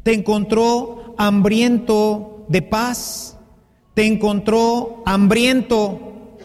[0.03, 3.39] te encontró hambriento de paz,
[3.95, 6.39] te encontró hambriento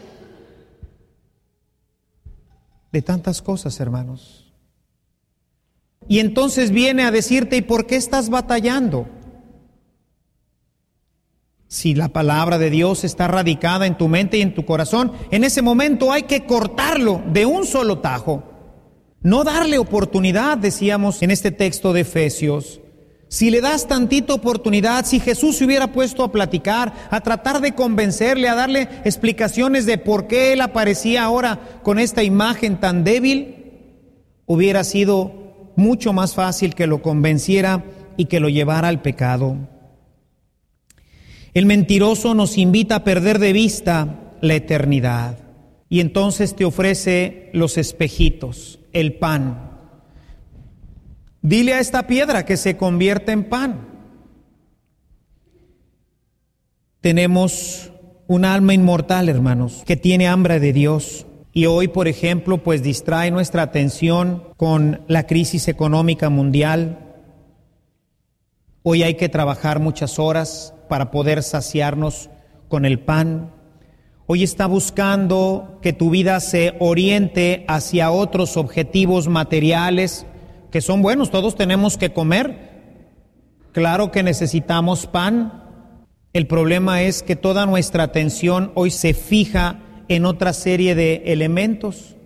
[2.91, 4.53] de tantas cosas, hermanos.
[6.07, 9.07] Y entonces viene a decirte, ¿y por qué estás batallando?
[11.67, 15.43] Si la palabra de Dios está radicada en tu mente y en tu corazón, en
[15.43, 18.43] ese momento hay que cortarlo de un solo tajo.
[19.21, 22.79] No darle oportunidad, decíamos en este texto de Efesios.
[23.35, 27.75] Si le das tantita oportunidad, si Jesús se hubiera puesto a platicar, a tratar de
[27.75, 33.73] convencerle, a darle explicaciones de por qué él aparecía ahora con esta imagen tan débil,
[34.45, 37.83] hubiera sido mucho más fácil que lo convenciera
[38.15, 39.57] y que lo llevara al pecado.
[41.53, 45.39] El mentiroso nos invita a perder de vista la eternidad
[45.89, 49.74] y entonces te ofrece los espejitos, el pan.
[51.45, 53.87] Dile a esta piedra que se convierta en pan.
[57.01, 57.91] Tenemos
[58.25, 61.27] un alma inmortal, hermanos, que tiene hambre de Dios.
[61.53, 67.13] Y hoy, por ejemplo, pues distrae nuestra atención con la crisis económica mundial.
[68.81, 72.31] Hoy hay que trabajar muchas horas para poder saciarnos
[72.69, 73.51] con el pan.
[74.25, 80.25] Hoy está buscando que tu vida se oriente hacia otros objetivos materiales
[80.75, 81.31] que son buenos.
[81.31, 82.57] Todos tenemos que comer.
[83.71, 85.63] Claro que necesitamos pan.
[86.33, 92.17] El problema es que toda nuestra atención hoy se fija en otra serie de elementos.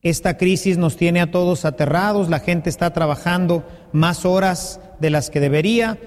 [0.00, 5.28] Esta crisis nos tiene a todos aterrados, la gente está trabajando más horas de las
[5.28, 5.98] que debería,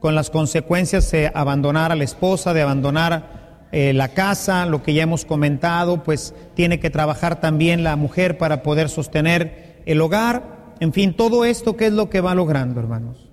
[0.00, 4.92] con las consecuencias de abandonar a la esposa, de abandonar eh, la casa, lo que
[4.92, 10.59] ya hemos comentado, pues tiene que trabajar también la mujer para poder sostener el hogar.
[10.80, 13.28] En fin, todo esto, ¿qué es lo que va logrando, hermanos?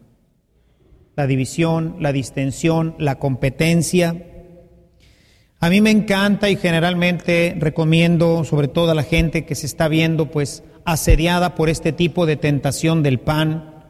[1.15, 4.27] La división, la distensión, la competencia.
[5.61, 9.87] A mí me encanta y generalmente recomiendo, sobre todo a la gente que se está
[9.87, 13.85] viendo pues asediada por este tipo de tentación del pan,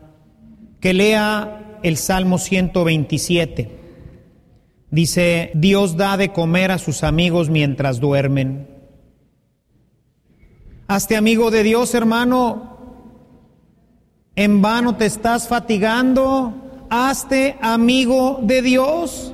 [0.79, 3.71] que lea el Salmo 127.
[4.91, 8.67] Dice, Dios da de comer a sus amigos mientras duermen.
[10.87, 12.76] Hazte amigo de Dios, hermano.
[14.38, 16.54] En vano te estás fatigando.
[16.91, 19.34] Hazte amigo de Dios.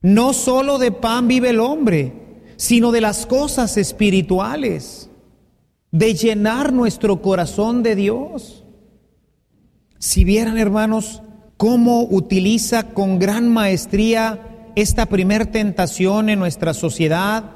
[0.00, 2.12] No solo de pan vive el hombre,
[2.56, 5.10] sino de las cosas espirituales,
[5.90, 8.64] de llenar nuestro corazón de Dios.
[9.98, 11.22] Si vieran, hermanos,
[11.56, 17.50] cómo utiliza con gran maestría esta primer tentación en nuestra sociedad.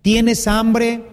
[0.00, 1.04] ¿Tienes hambre?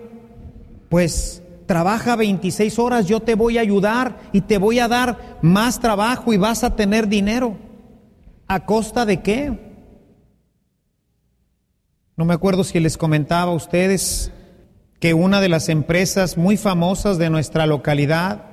[0.89, 5.79] Pues trabaja 26 horas, yo te voy a ayudar y te voy a dar más
[5.79, 7.57] trabajo y vas a tener dinero.
[8.47, 9.65] ¿A costa de qué?
[12.15, 14.31] No me acuerdo si les comentaba a ustedes
[14.99, 18.45] que una de las empresas muy famosas de nuestra localidad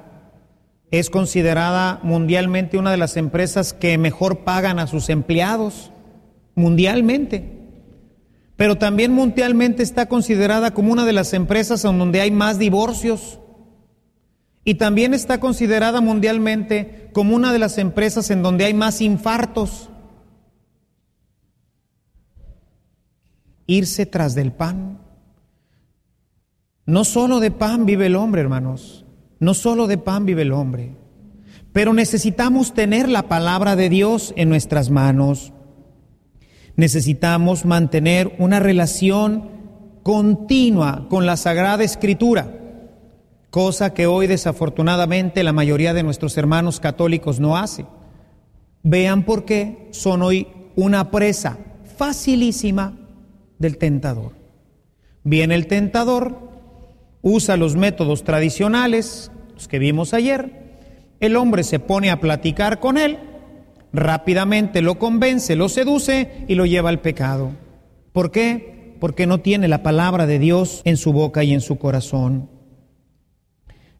[0.91, 5.93] es considerada mundialmente una de las empresas que mejor pagan a sus empleados,
[6.55, 7.62] mundialmente.
[8.63, 13.41] Pero también mundialmente está considerada como una de las empresas en donde hay más divorcios.
[14.65, 19.91] Y también está considerada mundialmente como una de las empresas en donde hay más infartos.
[23.67, 25.01] Irse tras del pan.
[26.87, 29.05] No solo de pan vive el hombre, hermanos.
[29.41, 30.95] No solo de pan vive el hombre,
[31.73, 35.53] pero necesitamos tener la palabra de Dios en nuestras manos.
[36.77, 39.51] Necesitamos mantener una relación
[40.03, 42.51] continua con la Sagrada Escritura,
[43.51, 47.87] cosa que hoy desafortunadamente la mayoría de nuestros hermanos católicos no hace.
[48.83, 51.59] Vean por qué son hoy una presa
[51.97, 52.99] facilísima
[53.59, 54.33] del tentador.
[55.23, 56.51] Viene el tentador,
[57.21, 60.63] usa los métodos tradicionales, los que vimos ayer,
[61.21, 63.19] el hombre se pone a platicar con él,
[63.93, 67.53] rápidamente lo convence, lo seduce y lo lleva al pecado.
[68.13, 68.97] ¿Por qué?
[69.01, 72.49] Porque no tiene la palabra de Dios en su boca y en su corazón.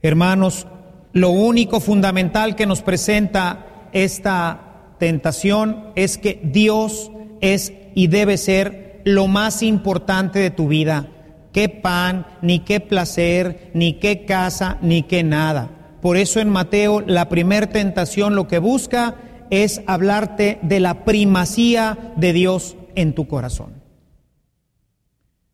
[0.01, 0.67] Hermanos,
[1.13, 9.03] lo único fundamental que nos presenta esta tentación es que Dios es y debe ser
[9.05, 11.09] lo más importante de tu vida
[11.53, 15.71] qué pan, ni qué placer, ni qué casa, ni qué nada.
[16.01, 19.15] Por eso en Mateo la primer tentación lo que busca
[19.53, 23.75] es hablarte de la primacía de Dios en tu corazón.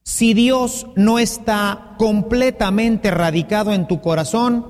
[0.05, 4.67] Si Dios no está completamente radicado en tu corazón,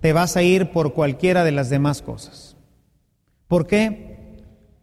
[0.00, 2.56] te vas a ir por cualquiera de las demás cosas.
[3.48, 4.40] ¿Por qué?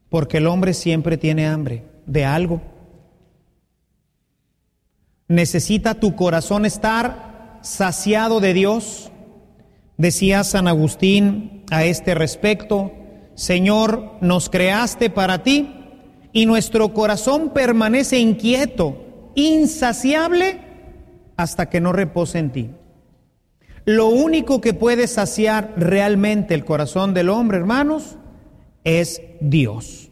[0.10, 2.62] Porque el hombre siempre tiene hambre de algo.
[5.28, 9.12] Necesita tu corazón estar saciado de Dios.
[9.98, 12.92] Decía San Agustín a este respecto,
[13.36, 15.74] Señor, nos creaste para ti
[16.32, 20.62] y nuestro corazón permanece inquieto, insaciable,
[21.36, 22.70] hasta que no repose en ti.
[23.86, 28.18] Lo único que puede saciar realmente el corazón del hombre, hermanos,
[28.84, 30.10] es Dios.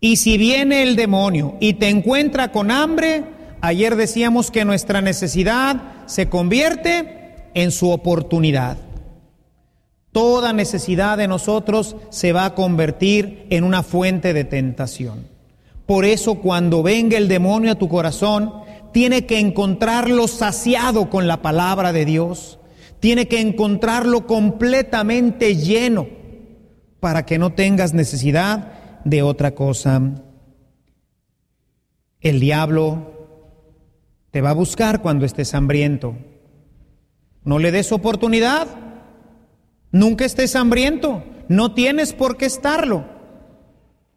[0.00, 3.24] Y si viene el demonio y te encuentra con hambre,
[3.60, 8.78] Ayer decíamos que nuestra necesidad se convierte en su oportunidad.
[10.12, 15.26] Toda necesidad de nosotros se va a convertir en una fuente de tentación.
[15.86, 18.52] Por eso cuando venga el demonio a tu corazón,
[18.92, 22.58] tiene que encontrarlo saciado con la palabra de Dios.
[23.00, 26.08] Tiene que encontrarlo completamente lleno
[27.00, 30.02] para que no tengas necesidad de otra cosa.
[32.20, 33.12] El diablo
[34.30, 36.16] te va a buscar cuando estés hambriento.
[37.44, 38.87] No le des oportunidad.
[39.92, 41.24] Nunca estés hambriento.
[41.48, 43.04] No tienes por qué estarlo.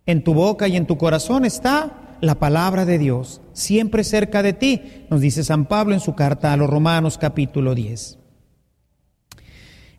[0.05, 4.53] En tu boca y en tu corazón está la palabra de Dios, siempre cerca de
[4.53, 8.19] ti, nos dice San Pablo en su carta a los Romanos capítulo 10.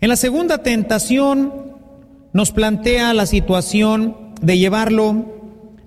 [0.01, 1.53] En la segunda tentación
[2.33, 5.27] nos plantea la situación de llevarlo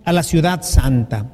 [0.04, 1.32] a la ciudad santa.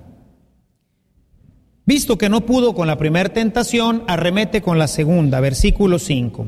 [1.85, 6.47] Visto que no pudo con la primera tentación, arremete con la segunda, versículo 5.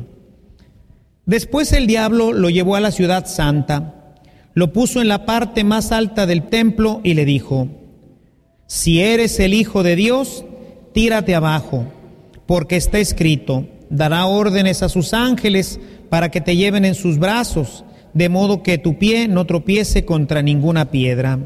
[1.25, 4.15] Después el diablo lo llevó a la ciudad santa,
[4.53, 7.69] lo puso en la parte más alta del templo y le dijo,
[8.67, 10.45] si eres el Hijo de Dios,
[10.93, 11.85] tírate abajo,
[12.45, 17.85] porque está escrito, dará órdenes a sus ángeles para que te lleven en sus brazos,
[18.13, 21.39] de modo que tu pie no tropiece contra ninguna piedra.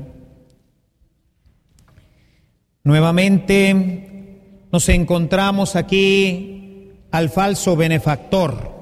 [2.84, 8.77] Nuevamente nos encontramos aquí al falso benefactor.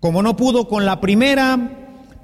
[0.00, 1.58] Como no pudo con la primera,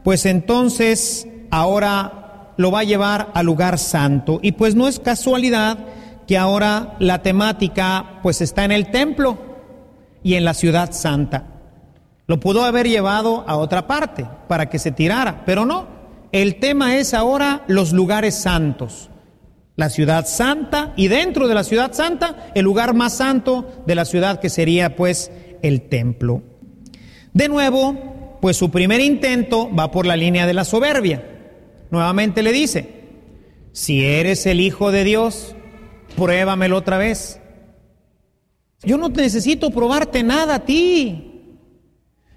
[0.02, 4.40] pues entonces ahora lo va a llevar al lugar santo.
[4.42, 5.78] Y pues no es casualidad
[6.26, 9.38] que ahora la temática pues está en el templo
[10.22, 11.44] y en la ciudad santa.
[12.26, 15.86] Lo pudo haber llevado a otra parte para que se tirara, pero no.
[16.32, 19.10] El tema es ahora los lugares santos.
[19.76, 24.06] La ciudad santa y dentro de la ciudad santa el lugar más santo de la
[24.06, 25.30] ciudad que sería pues
[25.62, 26.42] el templo.
[27.36, 31.22] De nuevo, pues su primer intento va por la línea de la soberbia.
[31.90, 32.88] Nuevamente le dice,
[33.72, 35.54] si eres el Hijo de Dios,
[36.16, 37.38] pruébamelo otra vez.
[38.82, 41.60] Yo no necesito probarte nada a ti.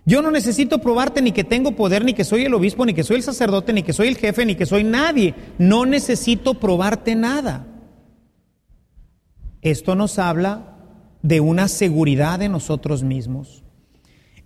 [0.06, 3.06] Yo no necesito probarte ni que tengo poder, ni que soy el obispo, ni que
[3.06, 5.34] soy el sacerdote, ni que soy el jefe, ni que soy nadie.
[5.58, 7.68] No necesito probarte nada.
[9.62, 10.76] Esto nos habla
[11.22, 13.64] de una seguridad de nosotros mismos.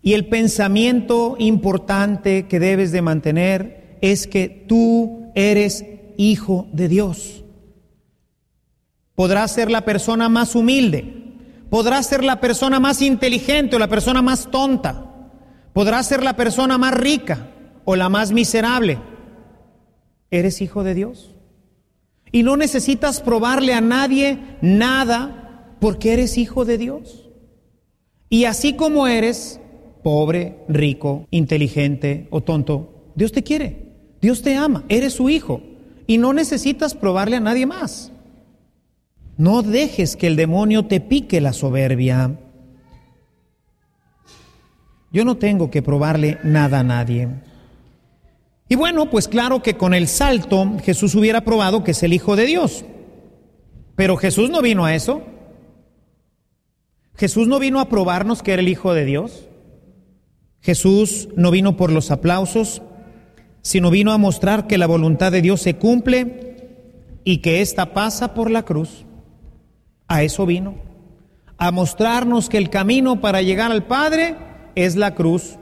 [0.04, 5.84] Y el pensamiento importante que debes de mantener es que tú eres
[6.18, 7.44] hijo de Dios.
[9.16, 11.24] Podrás ser la persona más humilde,
[11.74, 15.32] Podrás ser la persona más inteligente o la persona más tonta.
[15.74, 17.50] Podrás ser la persona más rica
[17.84, 19.00] o la más miserable.
[20.30, 21.34] Eres hijo de Dios.
[22.32, 27.28] Y no necesitas probarle a nadie nada porque eres hijo de Dios.
[28.30, 29.60] Y así como eres,
[30.04, 35.62] pobre, rico, inteligente o tonto, Dios te quiere, Dios te ama, eres su hijo.
[36.06, 38.12] Y no necesitas probarle a nadie más.
[39.38, 42.38] No dejes que el demonio te pique la soberbia.
[45.12, 47.30] Yo no tengo que probarle nada a nadie.
[48.68, 52.36] Y bueno, pues claro que con el salto Jesús hubiera probado que es el Hijo
[52.36, 52.84] de Dios.
[53.96, 55.22] Pero Jesús no vino a eso.
[57.16, 59.48] Jesús no vino a probarnos que era el Hijo de Dios.
[60.64, 62.82] Jesús no vino por los aplausos,
[63.62, 66.80] sino vino a mostrar que la voluntad de Dios se cumple
[67.26, 69.06] y que ésta pasa por la cruz.
[70.08, 70.76] A eso vino,
[71.58, 74.36] a mostrarnos que el camino para llegar al Padre
[74.76, 75.58] es la cruz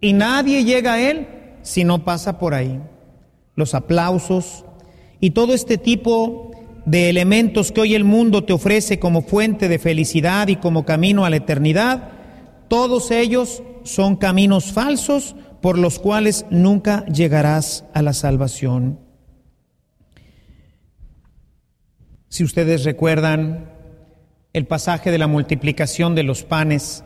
[0.00, 1.28] y nadie llega a Él
[1.62, 2.80] si no pasa por ahí.
[3.54, 4.64] Los aplausos
[5.20, 6.50] y todo este tipo
[6.86, 11.24] de elementos que hoy el mundo te ofrece como fuente de felicidad y como camino
[11.24, 12.13] a la eternidad,
[12.74, 18.98] todos ellos son caminos falsos por los cuales nunca llegarás a la salvación.
[22.28, 23.70] Si ustedes recuerdan
[24.52, 27.04] el pasaje de la multiplicación de los panes.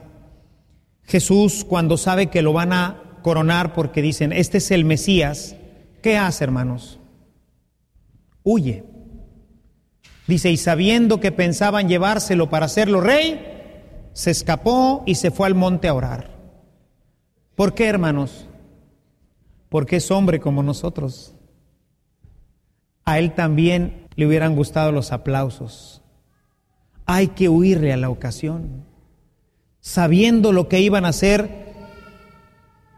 [1.02, 5.54] Jesús, cuando sabe que lo van a coronar porque dicen, este es el Mesías,
[6.00, 6.98] ¿qué hace, hermanos?
[8.42, 8.84] Huye.
[10.26, 13.57] Dice, y sabiendo que pensaban llevárselo para hacerlo rey,
[14.18, 16.30] se escapó y se fue al monte a orar.
[17.54, 18.48] ¿Por qué, hermanos?
[19.68, 21.34] Porque es hombre como nosotros.
[23.04, 26.02] A él también le hubieran gustado los aplausos
[27.08, 28.84] hay que huirle a la ocasión.
[29.80, 31.72] Sabiendo lo que iban a hacer,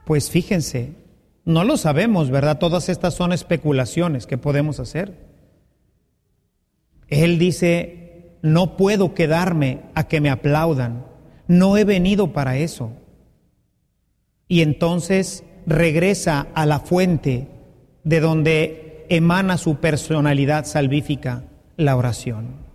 [0.05, 0.95] pues fíjense,
[1.45, 2.59] no lo sabemos, ¿verdad?
[2.59, 5.29] Todas estas son especulaciones que podemos hacer.
[7.07, 11.07] Él dice, no puedo quedarme a que me aplaudan,
[11.51, 12.93] no he venido para eso.
[14.49, 17.49] Y entonces regresa a la fuente
[18.05, 21.45] de donde emana su personalidad salvífica,
[21.77, 22.71] la oración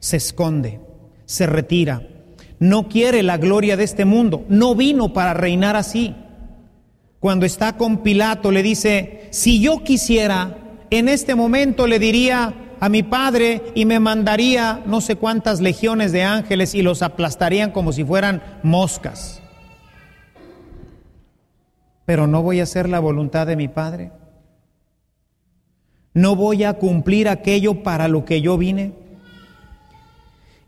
[0.00, 0.80] se esconde,
[1.26, 2.08] se retira,
[2.58, 6.14] no quiere la gloria de este mundo, no vino para reinar así.
[7.20, 10.56] Cuando está con Pilato le dice, si yo quisiera,
[10.90, 16.12] en este momento le diría a mi padre y me mandaría no sé cuántas legiones
[16.12, 19.42] de ángeles y los aplastarían como si fueran moscas.
[22.06, 24.12] Pero no voy a hacer la voluntad de mi padre.
[26.14, 28.94] No voy a cumplir aquello para lo que yo vine.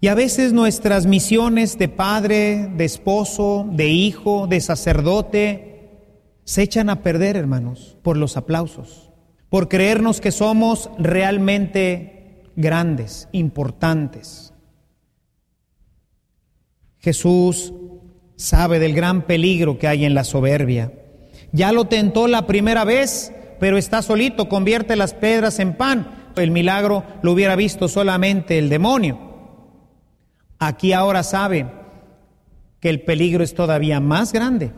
[0.01, 5.91] Y a veces nuestras misiones de padre, de esposo, de hijo, de sacerdote,
[6.45, 9.12] se echan a perder, hermanos, por los aplausos,
[9.53, 14.55] por creernos que somos realmente grandes, importantes.
[16.99, 17.75] Jesús
[18.37, 20.95] sabe del gran peligro que hay en la soberbia.
[21.53, 23.31] Ya lo tentó la primera vez,
[23.61, 26.33] pero está solito, convierte las piedras en pan.
[26.35, 29.19] El milagro lo hubiera visto solamente el demonio.
[30.61, 31.67] Aquí ahora sabe
[32.81, 34.73] que el peligro es todavía más grande.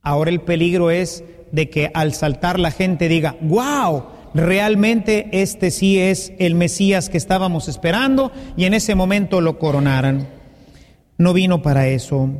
[0.00, 1.22] Ahora el peligro es
[1.52, 7.18] de que al saltar la gente diga, wow, realmente este sí es el Mesías que
[7.18, 10.28] estábamos esperando y en ese momento lo coronaran.
[11.16, 12.30] No vino para eso.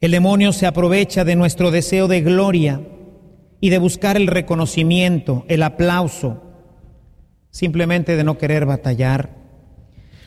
[0.00, 2.80] El demonio se aprovecha de nuestro deseo de gloria
[3.60, 6.42] y de buscar el reconocimiento, el aplauso,
[7.50, 9.36] simplemente de no querer batallar.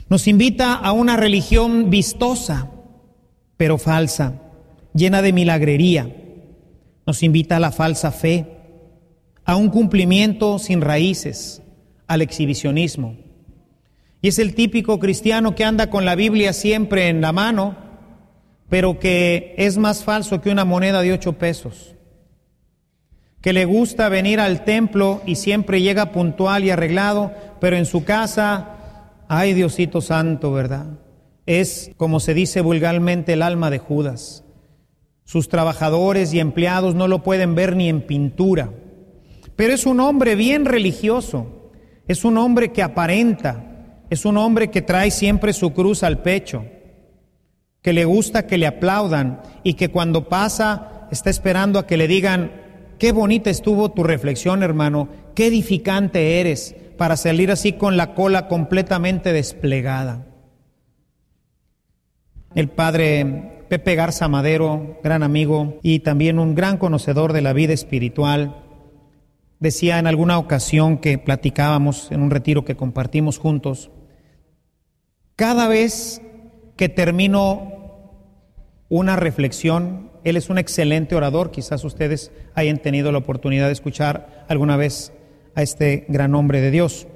[0.08, 2.72] Nos invita a una religión vistosa,
[3.58, 4.42] pero falsa,
[4.94, 6.16] llena de milagrería.
[7.06, 8.46] Nos invita a la falsa fe,
[9.44, 11.62] a un cumplimiento sin raíces,
[12.08, 13.18] al exhibicionismo.
[14.22, 17.76] Y es el típico cristiano que anda con la Biblia siempre en la mano,
[18.70, 21.96] pero que es más falso que una moneda de ocho pesos,
[23.42, 28.04] que le gusta venir al templo y siempre llega puntual y arreglado, pero en su
[28.04, 28.76] casa
[29.28, 30.86] Ay, Diosito Santo, ¿verdad?
[31.46, 34.44] Es, como se dice vulgarmente, el alma de Judas.
[35.26, 38.72] Sus trabajadores y empleados no lo pueden ver ni en pintura.
[39.56, 41.72] Pero es un hombre bien religioso,
[42.08, 46.66] es un hombre que aparenta, es un hombre que trae siempre su cruz al pecho,
[47.82, 52.08] que le gusta que le aplaudan y que cuando pasa está esperando a que le
[52.08, 52.52] digan,
[53.00, 58.48] qué bonita estuvo tu reflexión, hermano, qué edificante eres, para salir así con la cola
[58.48, 60.28] completamente desplegada.
[62.54, 67.74] El padre Pepe Garza Madero, gran amigo y también un gran conocedor de la vida
[67.74, 68.64] espiritual,
[69.60, 73.90] decía en alguna ocasión que platicábamos en un retiro que compartimos juntos,
[75.36, 76.22] cada vez
[76.76, 77.74] que termino
[78.90, 84.46] una reflexión, él es un excelente orador, quizás ustedes hayan tenido la oportunidad de escuchar
[84.48, 85.12] alguna vez
[85.56, 87.08] a este gran hombre de Dios.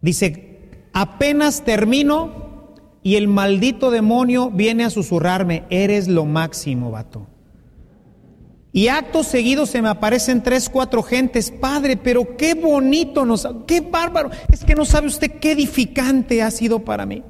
[0.00, 0.60] Dice,
[0.92, 2.41] apenas termino
[3.02, 7.26] y el maldito demonio viene a susurrarme, eres lo máximo, vato.
[8.72, 13.80] Y acto seguido se me aparecen tres, cuatro gentes, padre, pero qué bonito nos, qué
[13.80, 14.30] bárbaro.
[14.50, 17.22] Es que no sabe usted qué edificante ha sido para mí.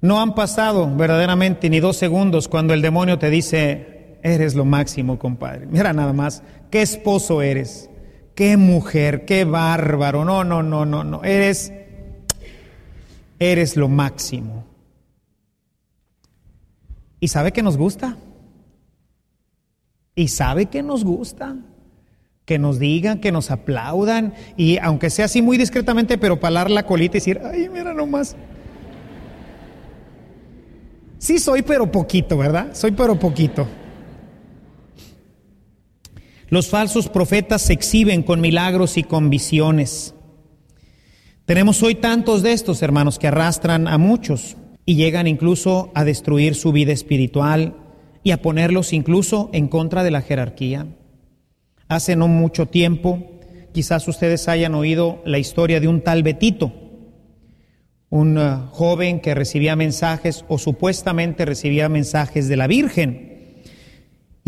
[0.00, 5.20] No han pasado verdaderamente ni dos segundos cuando el demonio te dice, Eres lo máximo,
[5.20, 5.66] compadre.
[5.66, 7.88] Mira nada más, qué esposo eres,
[8.34, 10.24] qué mujer, qué bárbaro.
[10.24, 11.22] No, no, no, no, no.
[11.22, 11.72] Eres,
[13.38, 14.64] eres lo máximo.
[17.20, 18.16] ¿Y sabe que nos gusta?
[20.14, 21.56] ¿Y sabe que nos gusta?
[22.44, 26.86] Que nos digan, que nos aplaudan y aunque sea así muy discretamente, pero palar la
[26.86, 28.36] colita y decir, ay, mira nomás.
[31.18, 32.68] Sí soy, pero poquito, ¿verdad?
[32.74, 33.66] Soy, pero poquito.
[36.48, 40.14] Los falsos profetas se exhiben con milagros y con visiones.
[41.46, 46.56] Tenemos hoy tantos de estos hermanos que arrastran a muchos y llegan incluso a destruir
[46.56, 47.76] su vida espiritual
[48.24, 50.88] y a ponerlos incluso en contra de la jerarquía.
[51.86, 53.22] Hace no mucho tiempo,
[53.72, 56.72] quizás ustedes hayan oído la historia de un tal Betito,
[58.10, 63.36] un eh, joven que recibía mensajes o supuestamente recibía mensajes de la Virgen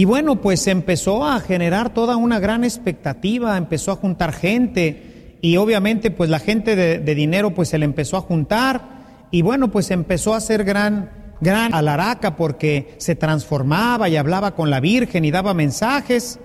[0.01, 5.08] y bueno, pues empezó a generar toda una gran expectativa, empezó a juntar gente
[5.41, 9.70] y obviamente pues la gente de, dinero pues se le empezó a juntar y bueno,
[9.70, 15.24] pues empezó a hacer gran, gran alaraca porque se transformaba y hablaba con la Virgen
[15.24, 16.41] y daba mensajes.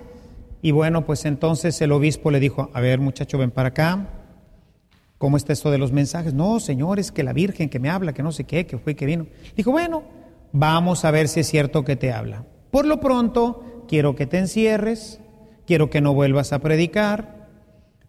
[0.61, 4.07] Y bueno, pues entonces el obispo le dijo, a ver muchacho, ven para acá.
[5.17, 6.33] ¿Cómo está esto de los mensajes?
[6.33, 9.05] No, señores, que la Virgen que me habla, que no sé qué, que fue, que
[9.05, 9.27] vino.
[9.55, 10.03] Dijo, bueno,
[10.51, 12.45] vamos a ver si es cierto que te habla.
[12.71, 15.19] Por lo pronto, quiero que te encierres,
[15.65, 17.42] quiero que no vuelvas a predicar,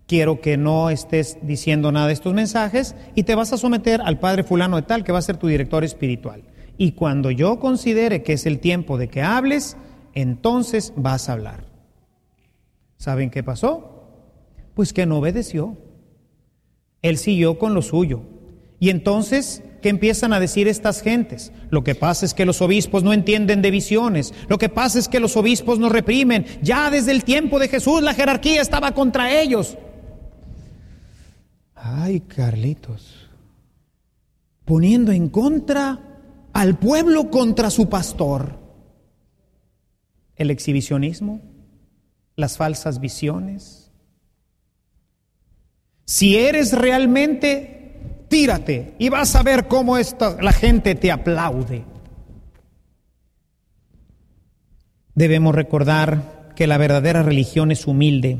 [0.07, 4.19] quiero que no estés diciendo nada de estos mensajes y te vas a someter al
[4.19, 6.43] Padre fulano de tal que va a ser tu director espiritual.
[6.77, 9.77] Y cuando yo considere que es el tiempo de que hables,
[10.13, 11.65] entonces vas a hablar.
[12.97, 14.09] ¿Saben qué pasó?
[14.75, 15.77] Pues que no obedeció.
[17.03, 18.23] Él siguió con lo suyo.
[18.81, 21.53] Y entonces, ¿qué empiezan a decir estas gentes?
[21.71, 24.35] Lo que pasa es que los obispos no entienden de visiones.
[24.49, 26.45] Lo que pasa es que los obispos nos reprimen.
[26.61, 29.79] Ya desde el tiempo de Jesús la jerarquía estaba contra ellos.
[31.87, 33.29] Ay, Carlitos.
[34.65, 36.01] Poniendo en contra
[36.55, 38.59] al pueblo contra su pastor.
[40.35, 41.43] El exhibicionismo,
[42.37, 43.93] las falsas visiones.
[46.07, 51.85] Si eres realmente, tírate y vas a ver cómo la gente te aplaude.
[55.15, 58.39] Debemos recordar que la verdadera religión es humilde,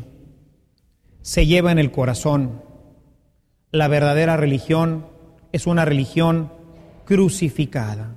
[1.21, 2.64] se lleva en el corazón.
[3.75, 5.05] La verdadera religión
[5.51, 6.53] es una religión
[7.05, 8.15] crucificada.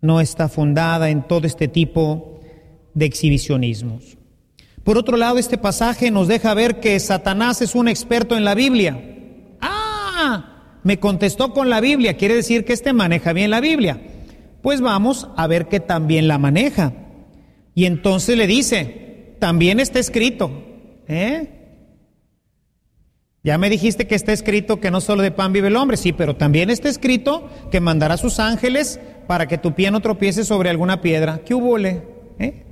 [0.00, 2.38] No está fundada en todo este tipo
[2.94, 4.18] de exhibicionismos.
[4.84, 8.54] Por otro lado, este pasaje nos deja ver que Satanás es un experto en la
[8.54, 9.02] Biblia.
[9.60, 14.00] Ah, me contestó con la Biblia, quiere decir que este maneja bien la Biblia.
[14.62, 16.92] Pues vamos a ver que también la maneja.
[17.74, 20.52] Y entonces le dice, también está escrito.
[21.08, 21.59] ¿eh?
[23.42, 26.12] Ya me dijiste que está escrito que no solo de pan vive el hombre, sí,
[26.12, 30.68] pero también está escrito que mandará sus ángeles para que tu pie no tropiece sobre
[30.68, 31.40] alguna piedra.
[31.44, 31.78] ¿Qué hubo?
[31.78, 32.64] ¿Eh?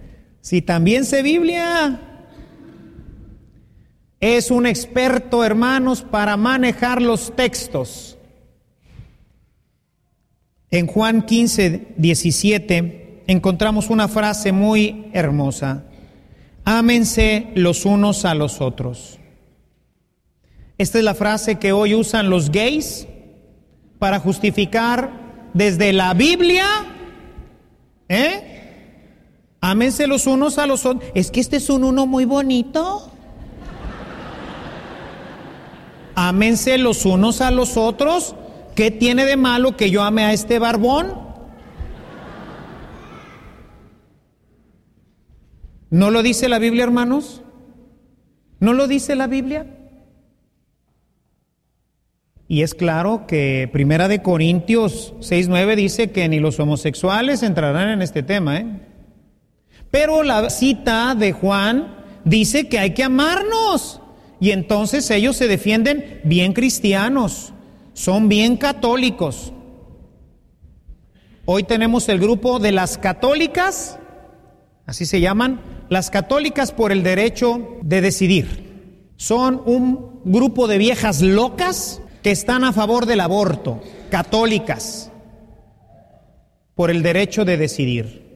[0.42, 2.00] Si también sé Biblia,
[4.20, 8.18] es un experto, hermanos, para manejar los textos.
[10.70, 15.84] En Juan 15, 17 encontramos una frase muy hermosa.
[16.64, 19.18] Ámense los unos a los otros.
[20.78, 23.08] Esta es la frase que hoy usan los gays
[23.98, 25.10] para justificar
[25.52, 26.66] desde la Biblia,
[28.08, 28.54] ¿eh?
[29.60, 31.10] Ámense los unos a los otros.
[31.16, 33.10] Es que este es un uno muy bonito.
[36.14, 38.36] Ámense los unos a los otros.
[38.76, 41.12] ¿Qué tiene de malo que yo ame a este barbón?
[45.90, 47.42] ¿No lo dice la Biblia, hermanos?
[48.60, 49.77] ¿No lo dice la Biblia?
[52.50, 58.00] Y es claro que Primera de Corintios 6:9 dice que ni los homosexuales entrarán en
[58.00, 58.66] este tema, ¿eh?
[59.90, 61.94] Pero la cita de Juan
[62.24, 64.00] dice que hay que amarnos.
[64.40, 67.52] Y entonces ellos se defienden bien cristianos,
[67.92, 69.52] son bien católicos.
[71.44, 73.98] Hoy tenemos el grupo de las católicas,
[74.86, 79.12] así se llaman, las católicas por el derecho de decidir.
[79.16, 85.10] Son un grupo de viejas locas que están a favor del aborto, católicas,
[86.74, 88.28] por el derecho de decidir.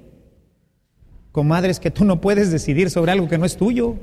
[1.31, 3.97] Comadres, que tú no puedes decidir sobre algo que no es tuyo.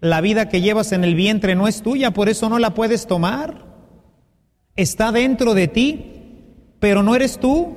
[0.00, 3.06] La vida que llevas en el vientre no es tuya, por eso no la puedes
[3.06, 3.66] tomar.
[4.76, 6.12] Está dentro de ti,
[6.78, 7.76] pero no eres tú.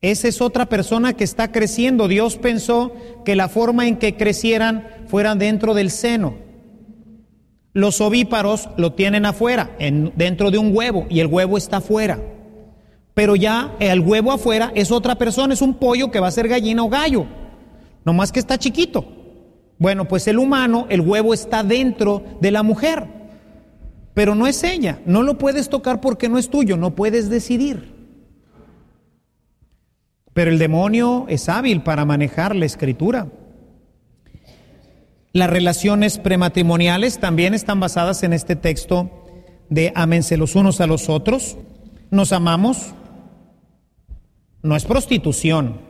[0.00, 2.06] Esa es otra persona que está creciendo.
[2.06, 2.92] Dios pensó
[3.24, 6.47] que la forma en que crecieran fuera dentro del seno.
[7.72, 12.18] Los ovíparos lo tienen afuera, en, dentro de un huevo, y el huevo está afuera.
[13.14, 16.48] Pero ya el huevo afuera es otra persona, es un pollo que va a ser
[16.48, 17.26] gallina o gallo,
[18.04, 19.04] nomás que está chiquito.
[19.78, 23.06] Bueno, pues el humano, el huevo está dentro de la mujer,
[24.14, 27.94] pero no es ella, no lo puedes tocar porque no es tuyo, no puedes decidir.
[30.32, 33.28] Pero el demonio es hábil para manejar la escritura.
[35.38, 39.08] Las relaciones prematrimoniales también están basadas en este texto
[39.70, 41.56] de ámense los unos a los otros.
[42.10, 42.92] Nos amamos.
[44.64, 45.80] No es prostitución.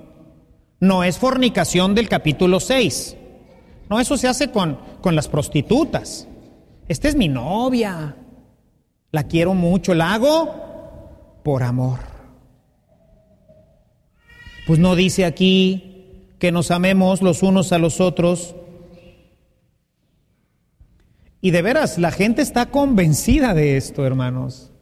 [0.81, 3.17] No es fornicación del capítulo 6.
[3.89, 6.29] No, eso se hace con, con las prostitutas.
[6.87, 8.17] Esta es mi novia.
[9.13, 9.95] La quiero mucho.
[9.95, 12.01] La hago por amor.
[14.67, 18.55] Pues no dice aquí que nos amemos los unos a los otros
[21.41, 24.73] y de veras, la gente está convencida de esto, hermanos.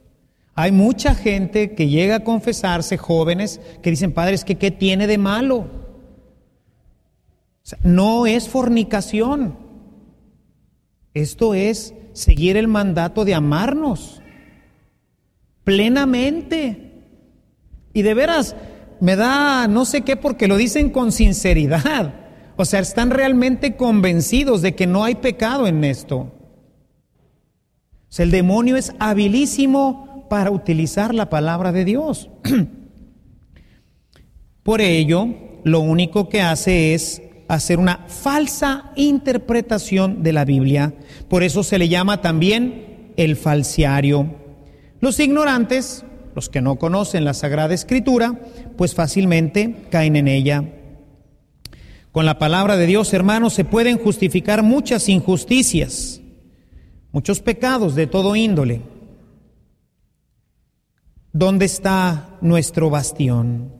[0.55, 5.17] Hay mucha gente que llega a confesarse, jóvenes, que dicen, padres, que ¿qué tiene de
[5.17, 5.87] malo?
[7.83, 9.57] no es fornicación.
[11.13, 14.21] Esto es seguir el mandato de amarnos
[15.65, 16.93] plenamente.
[17.91, 18.55] Y de veras,
[19.01, 22.13] me da no sé qué porque lo dicen con sinceridad.
[22.55, 26.36] O sea, están realmente convencidos de que no hay pecado en esto
[28.17, 32.29] el demonio es habilísimo para utilizar la palabra de Dios.
[34.63, 35.27] Por ello,
[35.63, 40.93] lo único que hace es hacer una falsa interpretación de la Biblia.
[41.29, 44.35] Por eso se le llama también el falsiario.
[44.99, 46.03] Los ignorantes,
[46.35, 48.39] los que no conocen la Sagrada Escritura,
[48.77, 50.63] pues fácilmente caen en ella.
[52.11, 56.21] Con la palabra de Dios, hermanos, se pueden justificar muchas injusticias,
[57.11, 58.81] muchos pecados de todo índole.
[61.33, 63.71] ¿Dónde está nuestro bastión?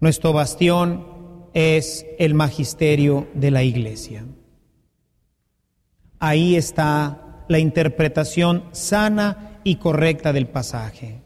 [0.00, 1.06] Nuestro bastión
[1.54, 4.24] es el magisterio de la iglesia.
[6.18, 11.22] Ahí está la interpretación sana y correcta del pasaje.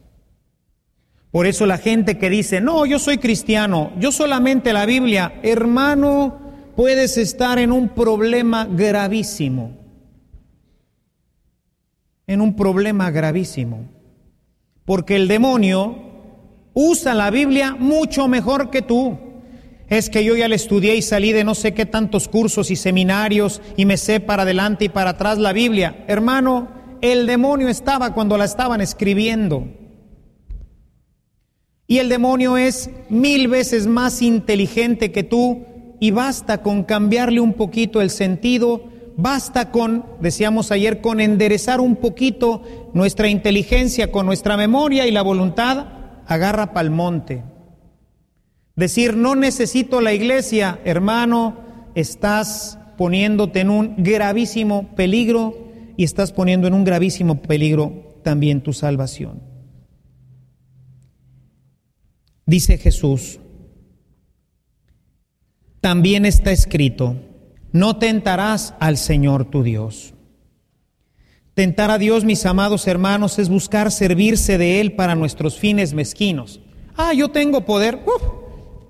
[1.31, 6.39] Por eso la gente que dice, no, yo soy cristiano, yo solamente la Biblia, hermano,
[6.75, 9.79] puedes estar en un problema gravísimo,
[12.31, 13.89] en un problema gravísimo,
[14.85, 15.99] porque el demonio
[16.75, 19.19] usa la Biblia mucho mejor que tú
[19.89, 22.77] es que yo ya le estudié y salí de no sé qué tantos cursos y
[22.77, 26.05] seminarios y me sé para adelante y para atrás la Biblia.
[26.07, 26.69] Hermano,
[27.01, 29.67] el demonio estaba cuando la estaban escribiendo.
[31.89, 35.65] Y el demonio es mil veces más inteligente que tú
[35.99, 38.85] y basta con cambiarle un poquito el sentido,
[39.23, 42.63] basta con, decíamos ayer, con enderezar un poquito
[42.95, 45.87] nuestra inteligencia con nuestra memoria y la voluntad,
[46.27, 47.43] agarra pa'l monte.
[48.77, 51.59] Decir, no necesito la iglesia, hermano,
[51.95, 55.55] estás poniéndote en un gravísimo peligro
[55.97, 59.43] y estás poniendo en un gravísimo peligro también tu salvación.
[62.47, 63.39] Dice Jesús,
[65.81, 67.17] también está escrito,
[67.73, 70.15] no tentarás al Señor tu Dios.
[71.55, 76.61] Tentar a Dios, mis amados hermanos, es buscar servirse de Él para nuestros fines mezquinos.
[76.97, 78.01] Ah, yo tengo poder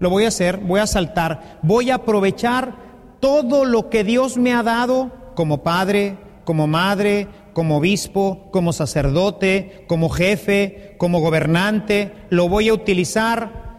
[0.00, 2.74] lo voy a hacer, voy a saltar, voy a aprovechar
[3.20, 9.84] todo lo que Dios me ha dado como padre, como madre, como obispo, como sacerdote,
[9.86, 13.78] como jefe, como gobernante, lo voy a utilizar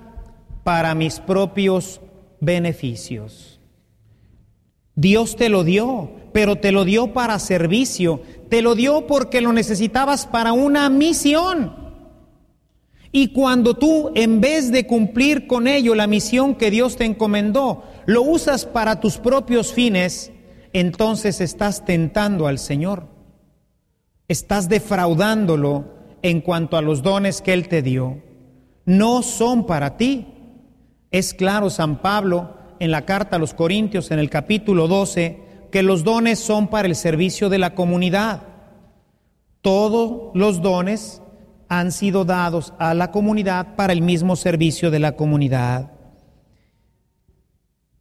[0.63, 2.01] para mis propios
[2.39, 3.50] beneficios.
[5.01, 9.51] Dios te lo dio, pero te lo dio para servicio, te lo dio porque lo
[9.51, 11.75] necesitabas para una misión.
[13.11, 17.83] Y cuando tú, en vez de cumplir con ello la misión que Dios te encomendó,
[18.05, 20.31] lo usas para tus propios fines,
[20.71, 23.07] entonces estás tentando al Señor.
[24.27, 28.21] Estás defraudándolo en cuanto a los dones que Él te dio.
[28.85, 30.27] No son para ti.
[31.09, 35.83] Es claro San Pablo en la carta a los Corintios en el capítulo 12 que
[35.83, 38.41] los dones son para el servicio de la comunidad.
[39.61, 41.21] Todos los dones
[41.69, 45.91] han sido dados a la comunidad para el mismo servicio de la comunidad.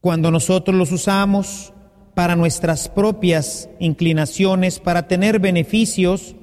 [0.01, 1.75] Cuando nosotros los usamos
[2.15, 6.35] para nuestras propias inclinaciones, para tener beneficios,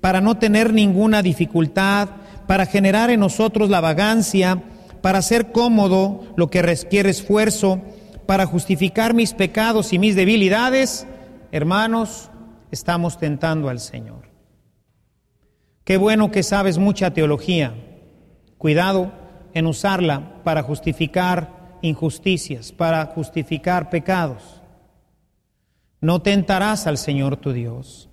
[0.00, 2.08] para no tener ninguna dificultad,
[2.46, 4.62] para generar en nosotros la vagancia,
[5.02, 7.82] para hacer cómodo lo que requiere esfuerzo,
[8.26, 11.06] para justificar mis pecados y mis debilidades,
[11.50, 12.30] hermanos,
[12.70, 14.30] estamos tentando al Señor.
[15.84, 17.74] Qué bueno que sabes mucha teología.
[18.56, 19.12] Cuidado
[19.52, 24.62] en usarla para justificar injusticias, para justificar pecados.
[26.00, 28.08] No tentarás al Señor tu Dios.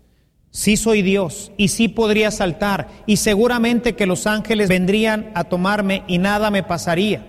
[0.52, 6.04] Sí soy Dios y sí podría saltar y seguramente que los ángeles vendrían a tomarme
[6.08, 7.26] y nada me pasaría.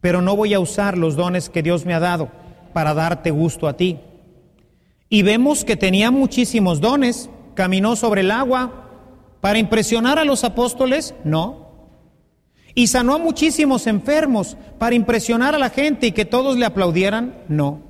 [0.00, 2.30] Pero no voy a usar los dones que Dios me ha dado
[2.72, 3.98] para darte gusto a ti.
[5.08, 8.86] Y vemos que tenía muchísimos dones, caminó sobre el agua,
[9.46, 11.14] ¿Para impresionar a los apóstoles?
[11.22, 11.68] No.
[12.74, 17.44] ¿Y sanó a muchísimos enfermos para impresionar a la gente y que todos le aplaudieran?
[17.46, 17.80] No.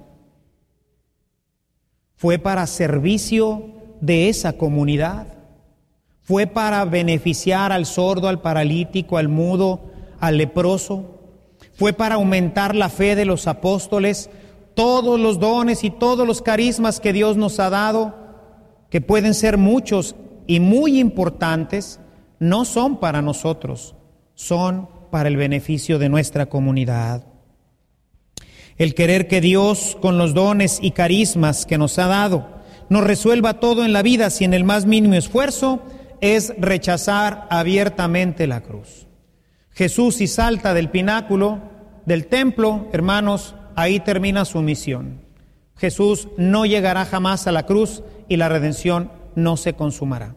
[2.15, 5.27] Fue para servicio de esa comunidad.
[6.23, 9.81] Fue para beneficiar al sordo, al paralítico, al mudo,
[10.19, 11.21] al leproso.
[11.75, 14.31] Fue para aumentar la fe de los apóstoles.
[14.75, 18.15] Todos los dones y todos los carismas que Dios nos ha dado,
[18.91, 20.17] que pueden ser muchos,
[20.47, 22.01] y muy importantes
[22.39, 23.95] no son para nosotros,
[24.35, 27.25] son para el beneficio de nuestra comunidad.
[28.77, 32.56] El querer que Dios, con los dones y carismas que nos ha dado,
[32.89, 35.83] nos resuelva todo en la vida sin el más mínimo esfuerzo,
[36.21, 39.07] es rechazar abiertamente la cruz.
[39.71, 41.61] Jesús si salta del pináculo
[42.07, 45.21] del templo, hermanos, ahí termina su misión.
[45.77, 50.35] Jesús no llegará jamás a la cruz y la redención no se consumará.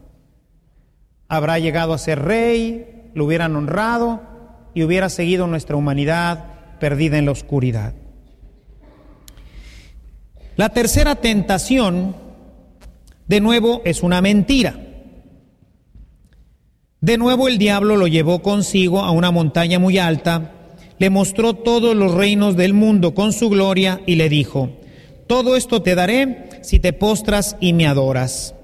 [1.29, 4.21] Habrá llegado a ser rey, lo hubieran honrado
[4.73, 6.45] y hubiera seguido nuestra humanidad
[6.79, 7.93] perdida en la oscuridad.
[10.55, 12.15] La tercera tentación,
[13.29, 14.75] de nuevo, es una mentira.
[16.99, 20.51] De nuevo el diablo lo llevó consigo a una montaña muy alta,
[20.97, 24.71] le mostró todos los reinos del mundo con su gloria y le dijo,
[25.27, 28.55] todo esto te daré si te postras y me adoras.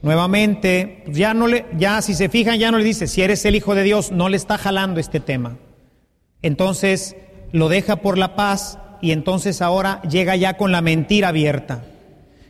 [0.00, 3.44] Nuevamente, pues ya no le, ya si se fijan, ya no le dice, si eres
[3.44, 5.58] el hijo de Dios, no le está jalando este tema.
[6.40, 7.16] Entonces
[7.50, 11.82] lo deja por la paz y entonces ahora llega ya con la mentira abierta.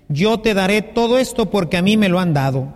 [0.09, 2.75] Yo te daré todo esto porque a mí me lo han dado.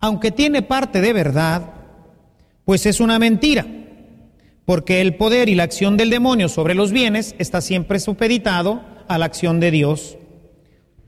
[0.00, 1.74] Aunque tiene parte de verdad,
[2.64, 3.66] pues es una mentira,
[4.64, 9.18] porque el poder y la acción del demonio sobre los bienes está siempre supeditado a
[9.18, 10.16] la acción de Dios.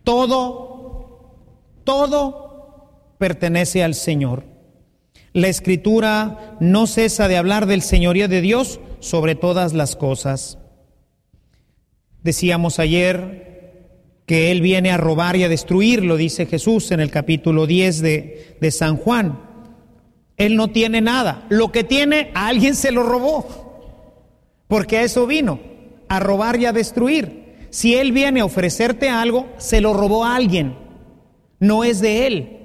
[0.03, 0.75] Todo
[1.85, 4.45] todo pertenece al Señor.
[5.33, 10.59] La escritura no cesa de hablar del señorío de Dios sobre todas las cosas.
[12.23, 13.54] Decíamos ayer
[14.27, 18.01] que Él viene a robar y a destruir, lo dice Jesús en el capítulo 10
[18.01, 19.41] de, de San Juan.
[20.37, 21.47] Él no tiene nada.
[21.49, 23.47] Lo que tiene, a alguien se lo robó.
[24.67, 25.61] Porque a eso vino,
[26.09, 27.69] a robar y a destruir.
[27.71, 30.85] Si Él viene a ofrecerte algo, se lo robó a alguien
[31.65, 32.59] no es de Él.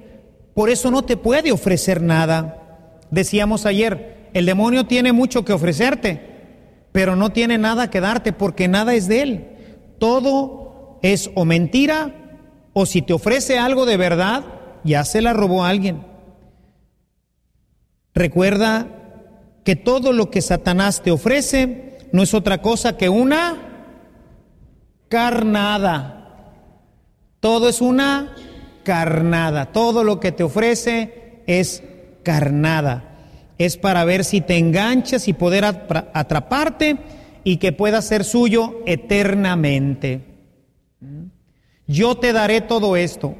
[0.54, 2.98] Por eso no te puede ofrecer nada.
[3.10, 6.20] Decíamos ayer, el demonio tiene mucho que ofrecerte,
[6.92, 9.46] pero no tiene nada que darte porque nada es de Él.
[9.98, 10.59] Todo
[11.02, 12.14] es o mentira
[12.72, 14.44] o si te ofrece algo de verdad,
[14.84, 16.04] ya se la robó alguien.
[18.14, 18.88] Recuerda
[19.64, 23.56] que todo lo que Satanás te ofrece no es otra cosa que una
[25.08, 26.16] carnada.
[27.40, 28.34] Todo es una
[28.84, 29.72] carnada.
[29.72, 31.82] Todo lo que te ofrece es
[32.22, 33.18] carnada.
[33.58, 36.96] Es para ver si te enganchas y poder atraparte
[37.44, 40.29] y que pueda ser suyo eternamente.
[41.90, 43.34] Yo te daré todo esto.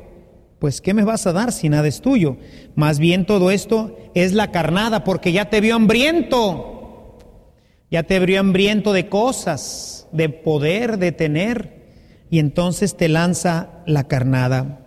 [0.58, 2.36] Pues ¿qué me vas a dar si nada es tuyo?
[2.74, 7.16] Más bien todo esto es la carnada porque ya te vio hambriento.
[7.92, 11.86] Ya te vio hambriento de cosas, de poder, de tener.
[12.28, 14.84] Y entonces te lanza la carnada.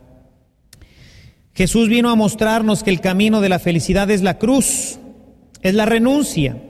[1.53, 4.99] Jesús vino a mostrarnos que el camino de la felicidad es la cruz,
[5.61, 6.61] es la renuncia,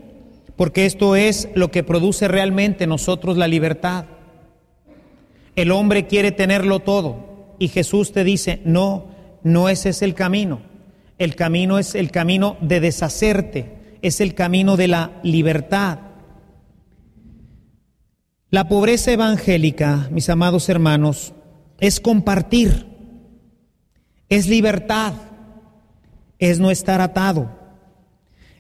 [0.56, 4.06] porque esto es lo que produce realmente en nosotros la libertad.
[5.56, 9.08] El hombre quiere tenerlo todo y Jesús te dice, no,
[9.44, 10.62] no ese es el camino.
[11.18, 16.00] El camino es el camino de deshacerte, es el camino de la libertad.
[18.50, 21.34] La pobreza evangélica, mis amados hermanos,
[21.80, 22.94] es compartir
[24.34, 25.14] es libertad,
[26.40, 27.52] es no estar atado.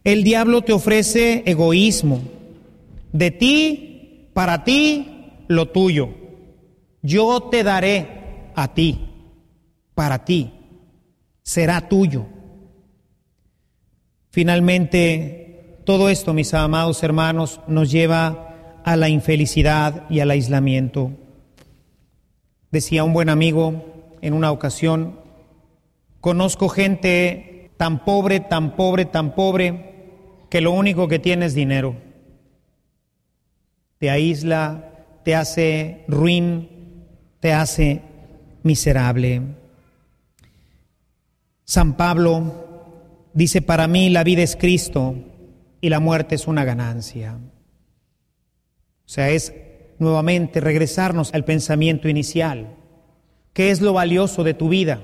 [0.03, 2.21] El diablo te ofrece egoísmo,
[3.11, 6.09] de ti, para ti, lo tuyo.
[7.04, 9.08] Yo te daré a ti,
[9.93, 10.51] para ti,
[11.43, 12.26] será tuyo.
[14.32, 21.12] Finalmente, todo esto, mis amados hermanos, nos lleva a la infelicidad y al aislamiento.
[22.72, 23.86] Decía un buen amigo
[24.22, 25.22] en una ocasión,
[26.24, 30.06] Conozco gente tan pobre, tan pobre, tan pobre,
[30.49, 31.97] que lo único que tiene es dinero.
[33.97, 36.70] Te aísla, te hace ruin,
[37.43, 37.99] te hace
[38.63, 39.41] miserable.
[41.65, 42.53] San Pablo
[43.33, 45.15] dice, para mí la vida es Cristo
[45.81, 47.33] y la muerte es una ganancia.
[47.35, 49.53] O sea, es
[49.99, 52.77] nuevamente regresarnos al pensamiento inicial.
[53.51, 55.01] ¿Qué es lo valioso de tu vida?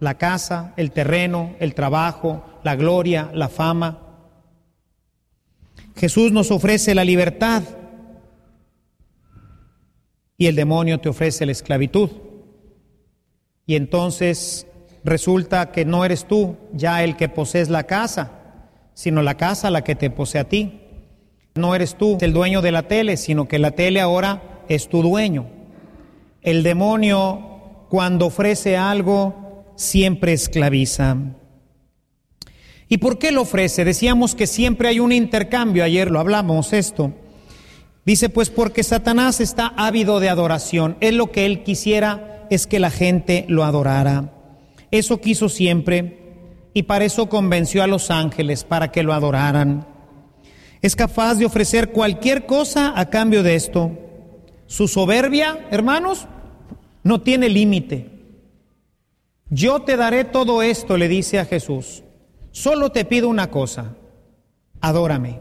[0.00, 3.98] la casa, el terreno, el trabajo, la gloria, la fama.
[5.94, 7.62] Jesús nos ofrece la libertad
[10.40, 12.08] y el demonio te ofrece la esclavitud.
[13.66, 14.66] Y entonces
[15.04, 19.84] resulta que no eres tú ya el que posees la casa, sino la casa la
[19.84, 20.80] que te posee a ti.
[21.56, 25.02] No eres tú el dueño de la tele, sino que la tele ahora es tu
[25.02, 25.46] dueño.
[26.40, 31.18] El demonio cuando ofrece algo siempre esclaviza.
[32.88, 33.84] ¿Y por qué lo ofrece?
[33.84, 37.12] Decíamos que siempre hay un intercambio, ayer lo hablamos esto.
[38.04, 40.96] Dice pues porque Satanás está ávido de adoración.
[41.00, 44.32] Él lo que él quisiera es que la gente lo adorara.
[44.90, 46.18] Eso quiso siempre
[46.74, 49.86] y para eso convenció a los ángeles para que lo adoraran.
[50.82, 53.90] Es capaz de ofrecer cualquier cosa a cambio de esto.
[54.66, 56.26] Su soberbia, hermanos,
[57.02, 58.10] no tiene límite.
[59.50, 62.04] Yo te daré todo esto, le dice a Jesús.
[62.52, 63.96] Solo te pido una cosa,
[64.80, 65.40] adórame.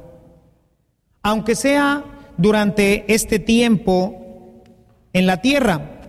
[1.22, 2.03] Aunque sea
[2.39, 4.63] durante este tiempo
[5.11, 5.99] en la tierra,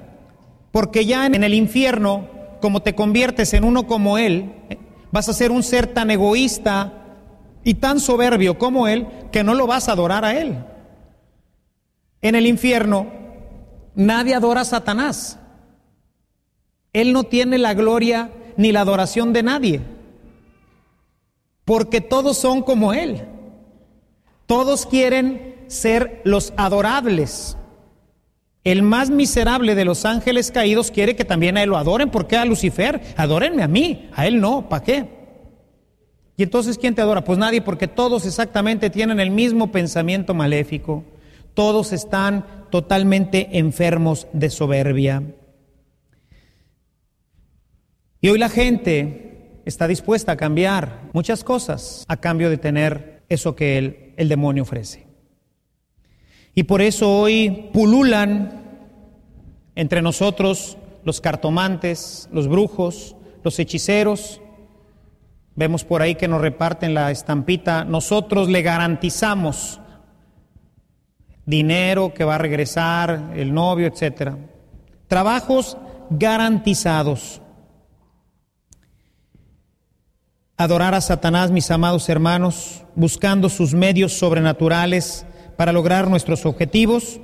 [0.70, 2.28] porque ya en el infierno,
[2.60, 4.52] como te conviertes en uno como Él,
[5.10, 6.92] vas a ser un ser tan egoísta
[7.64, 10.64] y tan soberbio como Él que no lo vas a adorar a Él.
[12.22, 13.08] En el infierno
[13.96, 15.36] nadie adora a Satanás.
[16.92, 19.80] Él no tiene la gloria ni la adoración de nadie,
[21.64, 23.26] porque todos son como Él.
[24.46, 27.56] Todos quieren ser los adorables.
[28.64, 32.10] El más miserable de los ángeles caídos quiere que también a él lo adoren.
[32.10, 33.00] ¿Por qué a Lucifer?
[33.16, 35.20] Adórenme a mí, a él no, ¿para qué?
[36.36, 37.22] Y entonces, ¿quién te adora?
[37.22, 41.04] Pues nadie, porque todos exactamente tienen el mismo pensamiento maléfico.
[41.54, 45.22] Todos están totalmente enfermos de soberbia.
[48.20, 53.54] Y hoy la gente está dispuesta a cambiar muchas cosas a cambio de tener eso
[53.54, 55.09] que el, el demonio ofrece.
[56.54, 58.60] Y por eso hoy pululan
[59.74, 64.40] entre nosotros los cartomantes, los brujos, los hechiceros.
[65.54, 67.84] Vemos por ahí que nos reparten la estampita.
[67.84, 69.80] Nosotros le garantizamos
[71.46, 74.36] dinero que va a regresar, el novio, etcétera.
[75.08, 75.76] Trabajos
[76.10, 77.40] garantizados.
[80.56, 85.24] Adorar a Satanás, mis amados hermanos, buscando sus medios sobrenaturales
[85.60, 87.20] para lograr nuestros objetivos,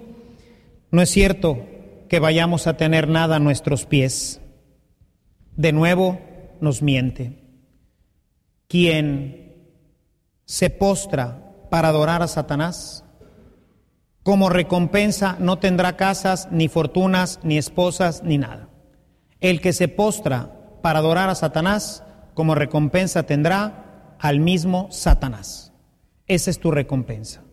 [0.91, 1.65] no es cierto
[2.11, 4.43] que vayamos a tener nada a nuestros pies.
[5.53, 6.21] De nuevo
[6.61, 7.43] nos miente.
[8.69, 9.73] Quien
[10.45, 13.07] se postra para adorar a Satanás,
[14.23, 18.69] como recompensa no tendrá casas, ni fortunas, ni esposas, ni nada.
[19.41, 25.73] El que se postra para adorar a Satanás, como recompensa tendrá al mismo Satanás.
[26.27, 27.46] Esa es tu recompensa.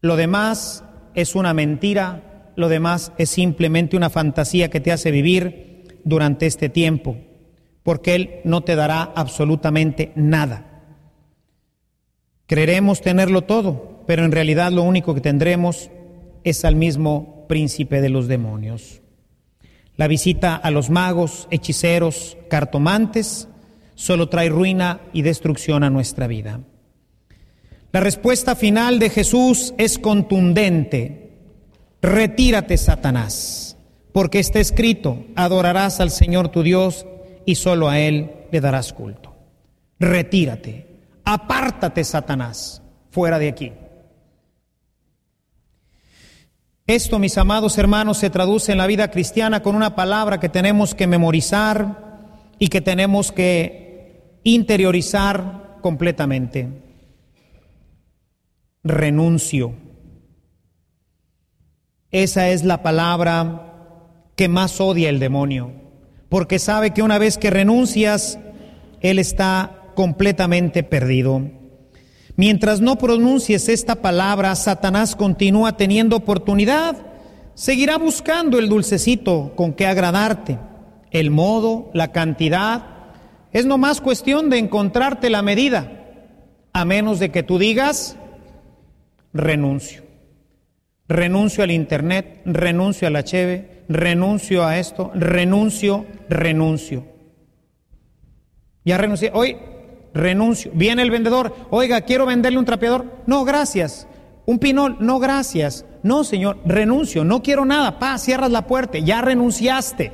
[0.00, 0.84] Lo demás
[1.14, 6.68] es una mentira, lo demás es simplemente una fantasía que te hace vivir durante este
[6.68, 7.16] tiempo,
[7.82, 10.66] porque Él no te dará absolutamente nada.
[12.46, 15.90] Creeremos tenerlo todo, pero en realidad lo único que tendremos
[16.44, 19.02] es al mismo príncipe de los demonios.
[19.96, 23.48] La visita a los magos, hechiceros, cartomantes,
[23.94, 26.60] solo trae ruina y destrucción a nuestra vida.
[27.92, 31.32] La respuesta final de Jesús es contundente.
[32.00, 33.76] Retírate, Satanás,
[34.12, 37.04] porque está escrito, adorarás al Señor tu Dios
[37.44, 39.34] y solo a Él le darás culto.
[39.98, 40.86] Retírate,
[41.24, 42.80] apártate, Satanás,
[43.10, 43.72] fuera de aquí.
[46.86, 50.94] Esto, mis amados hermanos, se traduce en la vida cristiana con una palabra que tenemos
[50.94, 52.20] que memorizar
[52.58, 56.89] y que tenemos que interiorizar completamente
[58.82, 59.74] renuncio.
[62.10, 63.66] Esa es la palabra
[64.36, 65.72] que más odia el demonio,
[66.28, 68.38] porque sabe que una vez que renuncias,
[69.00, 71.42] él está completamente perdido.
[72.36, 76.96] Mientras no pronuncies esta palabra, Satanás continúa teniendo oportunidad,
[77.54, 80.58] seguirá buscando el dulcecito con que agradarte.
[81.10, 82.86] El modo, la cantidad,
[83.52, 86.06] es nomás cuestión de encontrarte la medida,
[86.72, 88.16] a menos de que tú digas,
[89.32, 90.02] renuncio.
[91.08, 97.04] Renuncio al internet, renuncio a la cheve, renuncio a esto, renuncio, renuncio.
[98.84, 99.56] Ya renuncié, hoy
[100.14, 100.70] renuncio.
[100.74, 103.22] Viene el vendedor, oiga, quiero venderle un trapeador.
[103.26, 104.06] No, gracias.
[104.46, 105.84] Un pinol, no, gracias.
[106.02, 107.98] No, señor, renuncio, no quiero nada.
[107.98, 110.12] Pa, cierras la puerta, ya renunciaste.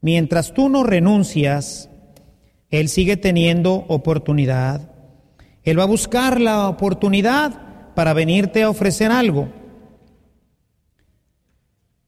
[0.00, 1.90] Mientras tú no renuncias,
[2.70, 4.87] Él sigue teniendo oportunidad
[5.70, 9.48] él va a buscar la oportunidad para venirte a ofrecer algo.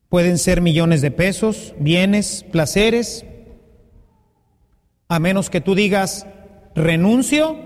[0.09, 3.25] Pueden ser millones de pesos, bienes, placeres.
[5.09, 6.27] A menos que tú digas,
[6.75, 7.59] renuncio,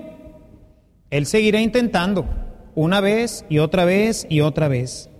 [1.10, 2.26] Él seguirá intentando
[2.74, 5.10] una vez y otra vez y otra vez.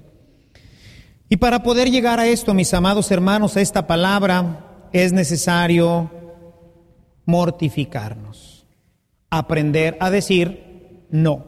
[1.28, 6.10] Y para poder llegar a esto, mis amados hermanos, a esta palabra, es necesario
[7.26, 8.66] mortificarnos,
[9.30, 10.63] aprender a decir
[11.14, 11.46] no.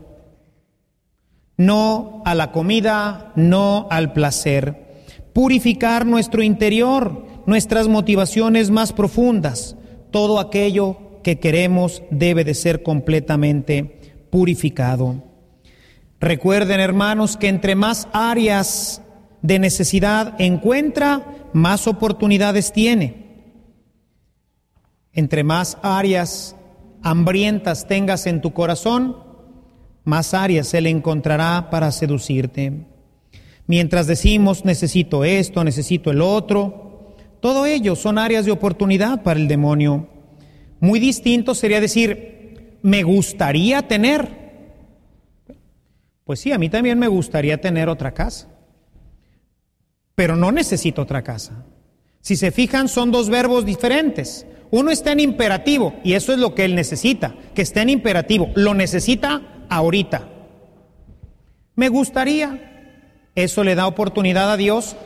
[1.57, 5.03] No a la comida, no al placer.
[5.33, 9.77] Purificar nuestro interior, nuestras motivaciones más profundas.
[10.13, 15.25] Todo aquello que queremos debe de ser completamente purificado.
[16.21, 19.03] Recuerden, hermanos, que entre más áreas
[19.43, 23.27] de necesidad encuentra, más oportunidades tiene.
[25.13, 26.55] Entre más áreas
[27.03, 29.26] hambrientas tengas en tu corazón,
[30.07, 32.73] más áreas Él encontrará para seducirte.
[33.67, 39.49] Mientras decimos necesito esto, necesito el otro, todo ello son áreas de oportunidad para el
[39.49, 40.09] demonio.
[40.79, 44.47] Muy distinto sería decir, me gustaría tener.
[46.25, 48.49] Pues sí, a mí también me gustaría tener otra casa,
[50.15, 51.65] pero no necesito otra casa.
[52.21, 54.47] Si se fijan, son dos verbos diferentes.
[54.71, 58.51] Uno está en imperativo y eso es lo que él necesita, que esté en imperativo.
[58.55, 60.29] Lo necesita ahorita.
[61.75, 62.73] Me gustaría.
[63.35, 64.97] Eso le da oportunidad a Dios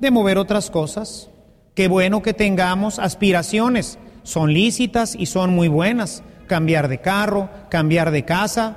[0.00, 1.28] de mover otras cosas.
[1.74, 3.98] Qué bueno que tengamos aspiraciones.
[4.22, 6.22] Son lícitas y son muy buenas.
[6.46, 8.76] Cambiar de carro, cambiar de casa.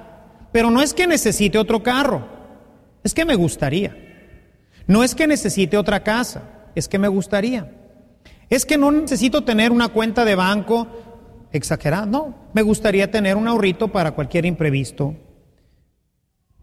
[0.51, 2.27] Pero no es que necesite otro carro.
[3.03, 3.95] Es que me gustaría.
[4.87, 6.43] No es que necesite otra casa.
[6.75, 7.71] Es que me gustaría.
[8.49, 10.87] Es que no necesito tener una cuenta de banco
[11.51, 12.05] exagerada.
[12.05, 15.15] No, me gustaría tener un ahorrito para cualquier imprevisto.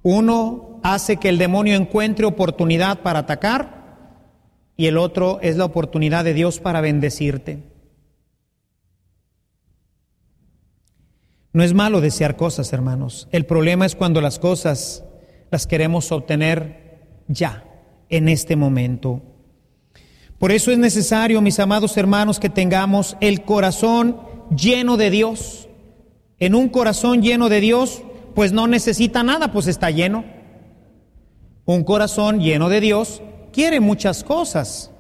[0.05, 3.97] Uno hace que el demonio encuentre oportunidad para atacar
[4.77, 7.63] y el otro es la oportunidad de Dios para bendecirte.
[11.55, 13.29] No es malo desear cosas, hermanos.
[13.33, 15.05] El problema es cuando las cosas
[15.51, 17.65] las queremos obtener ya,
[18.11, 19.23] en este momento.
[20.39, 24.21] Por eso es necesario, mis amados hermanos, que tengamos el corazón
[24.55, 25.71] lleno de Dios.
[26.41, 28.03] En un corazón lleno de Dios,
[28.35, 30.25] pues no necesita nada, pues está lleno.
[31.65, 33.23] Un corazón lleno de Dios
[33.53, 34.91] quiere muchas cosas.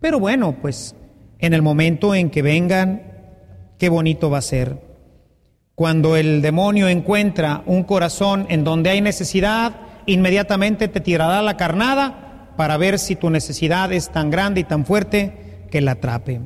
[0.00, 0.94] Pero bueno, pues
[1.38, 3.02] en el momento en que vengan,
[3.78, 4.82] qué bonito va a ser.
[5.74, 9.74] Cuando el demonio encuentra un corazón en donde hay necesidad,
[10.06, 14.84] inmediatamente te tirará la carnada para ver si tu necesidad es tan grande y tan
[14.84, 16.40] fuerte que la atrape.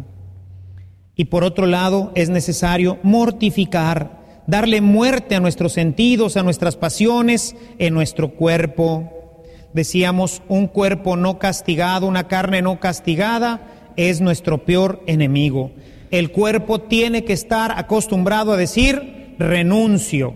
[1.15, 4.18] Y por otro lado, es necesario mortificar
[4.49, 9.45] darle muerte a nuestros sentidos, a nuestras pasiones, en nuestro cuerpo.
[9.75, 15.73] Decíamos, un cuerpo no castigado, una carne no castigada, es nuestro peor enemigo.
[16.11, 20.35] El cuerpo tiene que estar acostumbrado a decir, renuncio.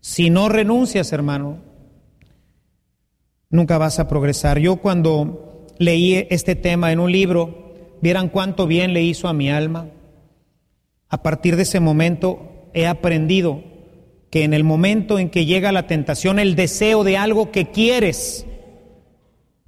[0.00, 1.58] Si no renuncias, hermano,
[3.48, 4.58] nunca vas a progresar.
[4.58, 9.52] Yo cuando leí este tema en un libro, vieran cuánto bien le hizo a mi
[9.52, 9.86] alma.
[11.08, 13.62] A partir de ese momento he aprendido
[14.30, 18.46] que en el momento en que llega la tentación, el deseo de algo que quieres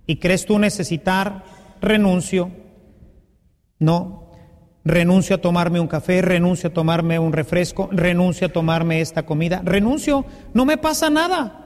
[0.07, 1.45] y crees tú necesitar,
[1.81, 2.51] renuncio.
[3.79, 4.31] No,
[4.85, 9.61] renuncio a tomarme un café, renuncio a tomarme un refresco, renuncio a tomarme esta comida,
[9.65, 11.61] renuncio, no me pasa nada.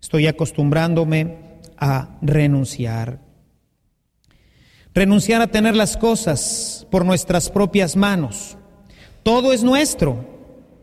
[0.00, 3.20] Estoy acostumbrándome a renunciar.
[4.94, 8.57] Renunciar a tener las cosas por nuestras propias manos
[9.28, 10.24] todo es nuestro.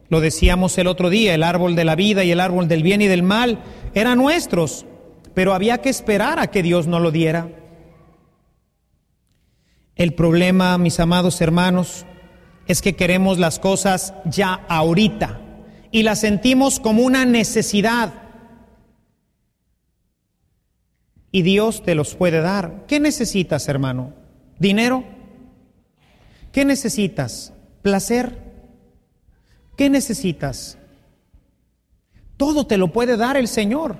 [0.08, 3.02] Lo decíamos el otro día, el árbol de la vida y el árbol del bien
[3.02, 3.58] y del mal
[3.96, 4.86] eran nuestros,
[5.34, 7.50] pero había que esperar a que Dios nos lo diera.
[9.96, 12.06] El problema, mis amados hermanos,
[12.68, 15.42] es que queremos las cosas ya ahorita
[15.92, 18.14] y las sentimos como una necesidad.
[21.32, 22.86] Y Dios te los puede dar.
[22.88, 24.14] ¿Qué necesitas, hermano?
[24.60, 25.04] ¿Dinero?
[26.52, 27.55] ¿Qué necesitas?
[27.86, 28.42] Placer.
[29.78, 30.80] ¿Qué necesitas?
[32.36, 33.98] Todo te lo puede dar el Señor.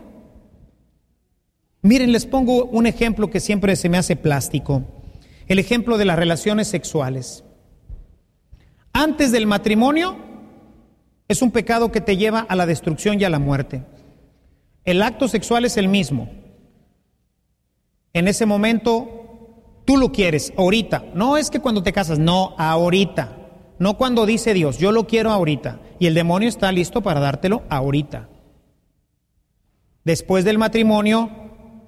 [1.84, 4.82] Miren, les pongo un ejemplo que siempre se me hace plástico.
[5.46, 7.44] El ejemplo de las relaciones sexuales.
[8.92, 10.18] Antes del matrimonio
[11.28, 13.84] es un pecado que te lleva a la destrucción y a la muerte.
[14.84, 16.32] El acto sexual es el mismo.
[18.14, 21.06] En ese momento tú lo quieres, ahorita.
[21.14, 23.45] No es que cuando te casas, no, ahorita.
[23.80, 25.80] No cuando dice Dios, yo lo quiero ahorita.
[26.00, 28.30] Y el demonio está listo para dártelo ahorita.
[30.04, 31.30] Después del matrimonio,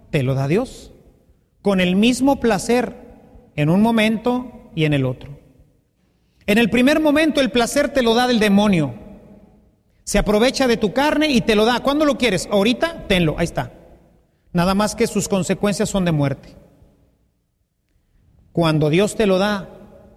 [0.10, 0.92] te lo da Dios.
[1.62, 2.96] Con el mismo placer
[3.56, 5.38] en un momento y en el otro.
[6.46, 8.94] En el primer momento el placer te lo da del demonio.
[10.04, 11.82] Se aprovecha de tu carne y te lo da.
[11.82, 12.48] ¿Cuándo lo quieres?
[12.50, 13.74] Ahorita, tenlo, ahí está.
[14.54, 16.56] Nada más que sus consecuencias son de muerte.
[18.54, 19.70] Cuando Dios te lo da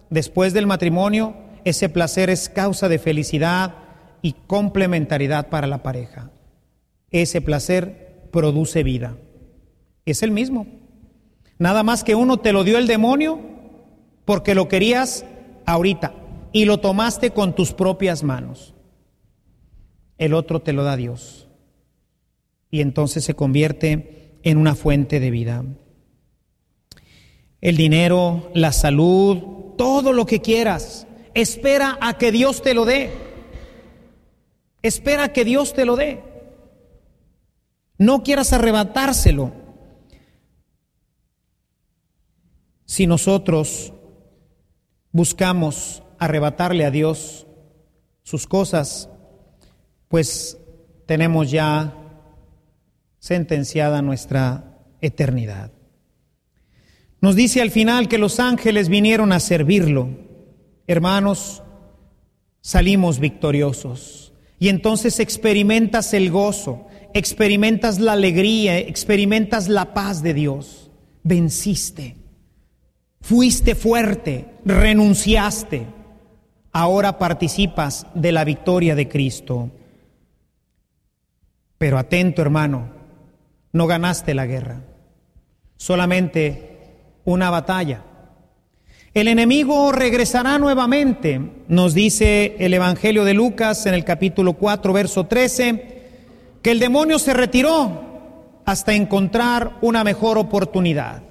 [0.09, 1.35] después del matrimonio,
[1.65, 3.75] ese placer es causa de felicidad
[4.23, 6.31] y complementariedad para la pareja.
[7.11, 9.17] Ese placer produce vida.
[10.05, 10.67] Es el mismo.
[11.59, 13.41] Nada más que uno te lo dio el demonio
[14.25, 15.25] porque lo querías
[15.67, 16.15] ahorita
[16.53, 18.75] y lo tomaste con tus propias manos.
[20.19, 21.49] El otro te lo da Dios.
[22.71, 25.65] Y entonces se convierte en una fuente de vida.
[27.61, 33.11] El dinero, la salud, todo lo que quieras Espera a que Dios te lo dé.
[34.83, 36.23] Espera a que Dios te lo dé.
[37.99, 39.53] No quieras arrebatárselo.
[42.87, 43.93] Si nosotros
[45.13, 47.47] buscamos arrebatarle a Dios
[48.23, 49.09] sus cosas,
[50.09, 50.59] pues
[51.07, 51.95] tenemos ya
[53.19, 55.73] sentenciada nuestra eternidad.
[57.21, 60.30] Nos dice al final que los ángeles vinieron a servirlo.
[60.87, 61.63] Hermanos,
[62.61, 64.33] salimos victoriosos.
[64.59, 70.91] Y entonces experimentas el gozo, experimentas la alegría, experimentas la paz de Dios.
[71.23, 72.17] Venciste,
[73.21, 75.87] fuiste fuerte, renunciaste.
[76.73, 79.71] Ahora participas de la victoria de Cristo.
[81.79, 82.91] Pero atento hermano,
[83.73, 84.83] no ganaste la guerra,
[85.77, 86.79] solamente
[87.25, 88.05] una batalla.
[89.13, 95.27] El enemigo regresará nuevamente, nos dice el Evangelio de Lucas en el capítulo 4, verso
[95.27, 96.03] 13,
[96.63, 101.25] que el demonio se retiró hasta encontrar una mejor oportunidad.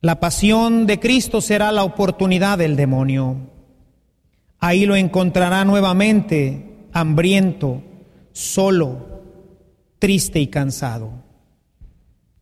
[0.00, 3.38] La pasión de Cristo será la oportunidad del demonio.
[4.60, 7.82] Ahí lo encontrará nuevamente hambriento,
[8.32, 9.24] solo,
[9.98, 11.27] triste y cansado.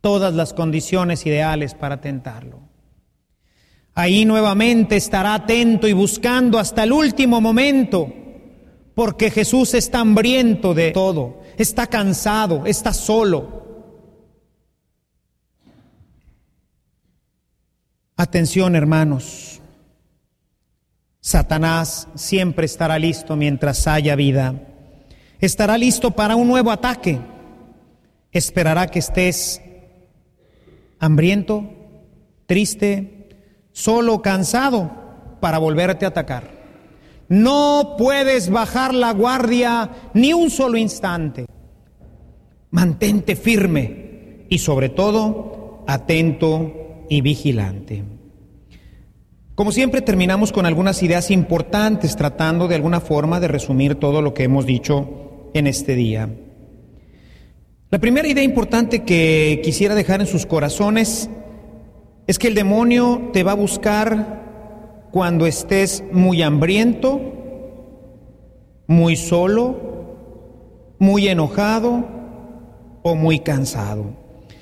[0.01, 2.61] Todas las condiciones ideales para tentarlo.
[3.93, 8.13] Ahí nuevamente estará atento y buscando hasta el último momento,
[8.93, 13.65] porque Jesús está hambriento de todo, está cansado, está solo.
[18.15, 19.61] Atención hermanos,
[21.19, 24.55] Satanás siempre estará listo mientras haya vida
[25.39, 27.19] estará listo para un nuevo ataque.
[28.31, 29.61] Esperará que estés
[30.99, 31.65] hambriento,
[32.45, 33.29] triste,
[33.71, 34.91] solo, cansado
[35.39, 36.57] para volverte a atacar.
[37.29, 41.45] No puedes bajar la guardia ni un solo instante.
[42.71, 48.03] Mantente firme y sobre todo atento y vigilante.
[49.55, 54.33] Como siempre terminamos con algunas ideas importantes tratando de alguna forma de resumir todo lo
[54.33, 56.29] que hemos dicho en este día.
[57.89, 61.29] La primera idea importante que quisiera dejar en sus corazones
[62.27, 67.21] es que el demonio te va a buscar cuando estés muy hambriento,
[68.87, 69.79] muy solo,
[70.99, 72.05] muy enojado
[73.03, 74.07] o muy cansado.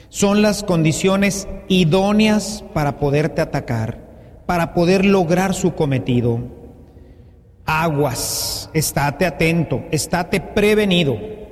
[0.09, 6.41] Son las condiciones idóneas para poderte atacar, para poder lograr su cometido.
[7.65, 11.44] Aguas, estate atento, estate prevenido.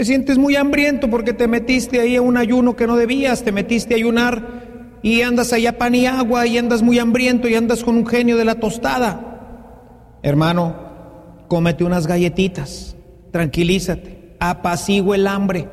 [0.00, 3.52] Te sientes muy hambriento porque te metiste ahí a un ayuno que no debías, te
[3.52, 7.84] metiste a ayunar y andas allá pan y agua y andas muy hambriento y andas
[7.84, 10.16] con un genio de la tostada.
[10.22, 12.96] Hermano, cómete unas galletitas,
[13.30, 15.68] tranquilízate, apacigua el hambre.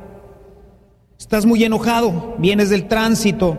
[1.18, 3.58] Estás muy enojado, vienes del tránsito,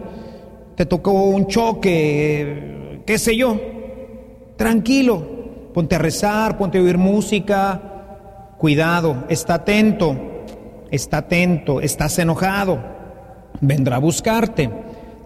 [0.76, 3.58] te tocó un choque, qué sé yo,
[4.58, 7.80] Tranquilo, ponte a rezar, ponte a oír música.
[8.58, 10.27] Cuidado, está atento,
[10.90, 12.78] está atento, estás enojado.
[13.60, 14.70] Vendrá a buscarte,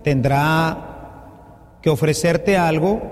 [0.02, 3.02] tendrá que ofrecerte algo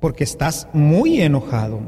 [0.00, 1.80] porque estás muy enojado.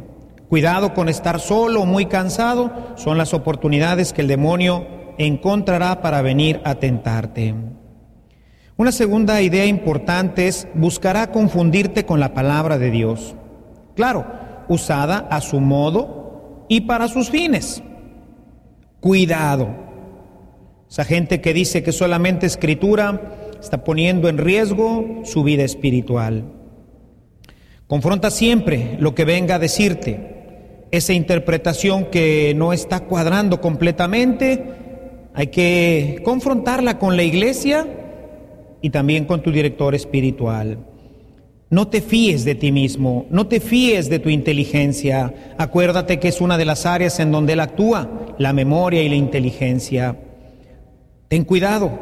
[0.48, 4.86] Cuidado con estar solo, muy cansado, son las oportunidades que el demonio
[5.16, 7.54] encontrará para venir a tentarte.
[8.76, 13.36] Una segunda idea importante es buscará confundirte con la palabra de Dios.
[13.94, 14.26] Claro,
[14.68, 17.82] usada a su modo y para sus fines.
[19.00, 19.68] Cuidado.
[20.90, 26.44] Esa gente que dice que solamente escritura está poniendo en riesgo su vida espiritual.
[27.86, 30.86] Confronta siempre lo que venga a decirte.
[30.90, 34.64] Esa interpretación que no está cuadrando completamente,
[35.34, 37.86] hay que confrontarla con la iglesia
[38.82, 40.78] y también con tu director espiritual.
[41.70, 45.54] No te fíes de ti mismo, no te fíes de tu inteligencia.
[45.56, 49.14] Acuérdate que es una de las áreas en donde Él actúa, la memoria y la
[49.14, 50.16] inteligencia.
[51.28, 51.96] Ten cuidado,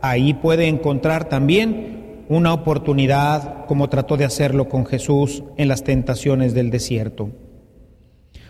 [0.00, 6.54] ahí puede encontrar también una oportunidad como trató de hacerlo con Jesús en las tentaciones
[6.54, 7.30] del desierto.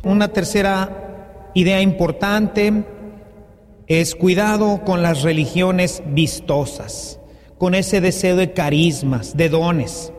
[0.04, 2.84] Una tercera idea importante
[3.86, 7.16] es cuidado con las religiones vistosas
[7.60, 10.14] con ese deseo de carismas, de dones.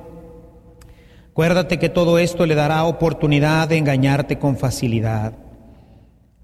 [1.31, 5.33] Acuérdate que todo esto le dará oportunidad de engañarte con facilidad.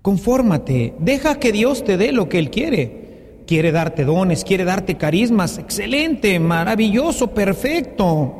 [0.01, 3.43] Confórmate, deja que Dios te dé lo que Él quiere.
[3.45, 5.57] Quiere darte dones, quiere darte carismas.
[5.57, 8.33] Excelente, maravilloso, perfecto.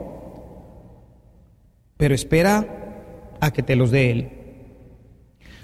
[1.98, 4.30] Pero espera a que te los dé Él.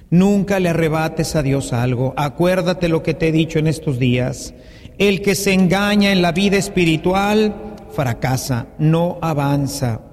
[0.10, 2.14] Nunca le arrebates a Dios algo.
[2.18, 4.54] Acuérdate lo que te he dicho en estos días.
[4.98, 7.56] El que se engaña en la vida espiritual
[7.90, 10.13] fracasa, no avanza.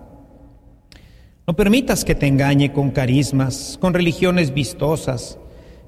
[1.50, 5.36] No permitas que te engañe con carismas, con religiones vistosas.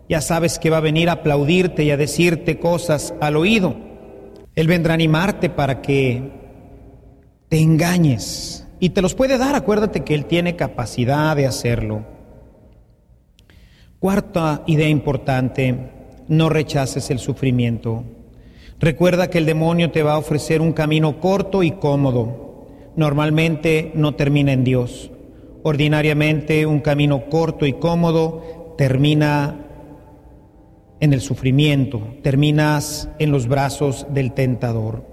[0.09, 3.77] Ya sabes que va a venir a aplaudirte y a decirte cosas al oído.
[4.57, 6.33] Él vendrá a animarte para que
[7.49, 8.67] te engañes.
[8.81, 12.07] Y te los puede dar, acuérdate que Él tiene capacidad de hacerlo.
[14.01, 15.93] Cuarta idea importante,
[16.27, 18.03] no rechaces el sufrimiento.
[18.81, 22.67] Recuerda que el demonio te va a ofrecer un camino corto y cómodo.
[22.97, 25.12] Normalmente no termina en Dios.
[25.63, 29.63] Ordinariamente un camino corto y cómodo termina
[31.01, 35.05] en el sufrimiento, terminas en los brazos del tentador.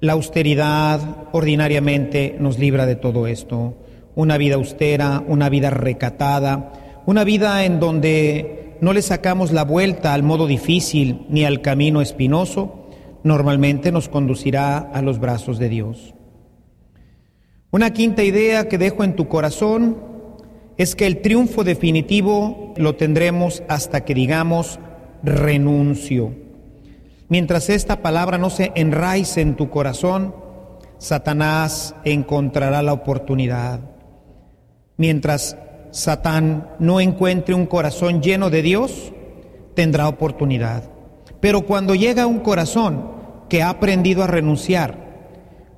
[0.00, 1.00] La austeridad
[1.32, 3.74] ordinariamente nos libra de todo esto.
[4.14, 6.72] Una vida austera, una vida recatada,
[7.06, 12.00] una vida en donde no le sacamos la vuelta al modo difícil ni al camino
[12.00, 12.88] espinoso,
[13.24, 16.14] normalmente nos conducirá a los brazos de Dios.
[17.70, 19.98] Una quinta idea que dejo en tu corazón
[20.78, 24.80] es que el triunfo definitivo lo tendremos hasta que digamos
[25.22, 26.34] renuncio.
[27.28, 30.34] Mientras esta palabra no se enraice en tu corazón,
[30.96, 33.80] Satanás encontrará la oportunidad.
[34.96, 35.58] Mientras
[35.90, 39.12] Satán no encuentre un corazón lleno de Dios,
[39.74, 40.84] tendrá oportunidad.
[41.40, 43.10] Pero cuando llega un corazón
[43.50, 45.07] que ha aprendido a renunciar,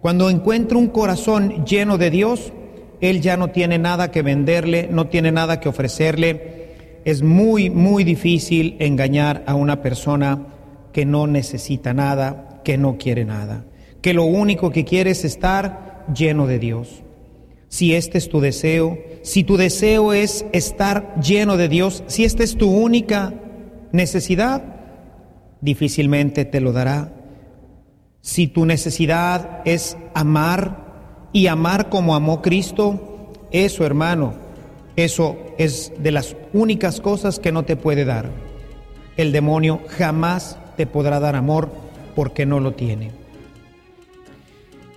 [0.01, 2.52] cuando encuentra un corazón lleno de Dios,
[3.01, 7.01] él ya no tiene nada que venderle, no tiene nada que ofrecerle.
[7.05, 10.47] Es muy, muy difícil engañar a una persona
[10.93, 13.64] que no necesita nada, que no quiere nada,
[14.02, 17.02] que lo único que quiere es estar lleno de Dios
[17.70, 22.43] si este es tu deseo, si tu deseo es estar lleno de Dios, si esta
[22.43, 23.32] es tu única
[23.93, 24.62] necesidad,
[25.60, 27.12] difícilmente te lo dará.
[28.22, 34.34] Si tu necesidad es amar y amar como amó Cristo, eso hermano,
[34.97, 38.30] eso es de las únicas cosas que no te puede dar.
[39.16, 41.70] El demonio jamás te podrá dar amor
[42.14, 43.10] porque no lo tiene.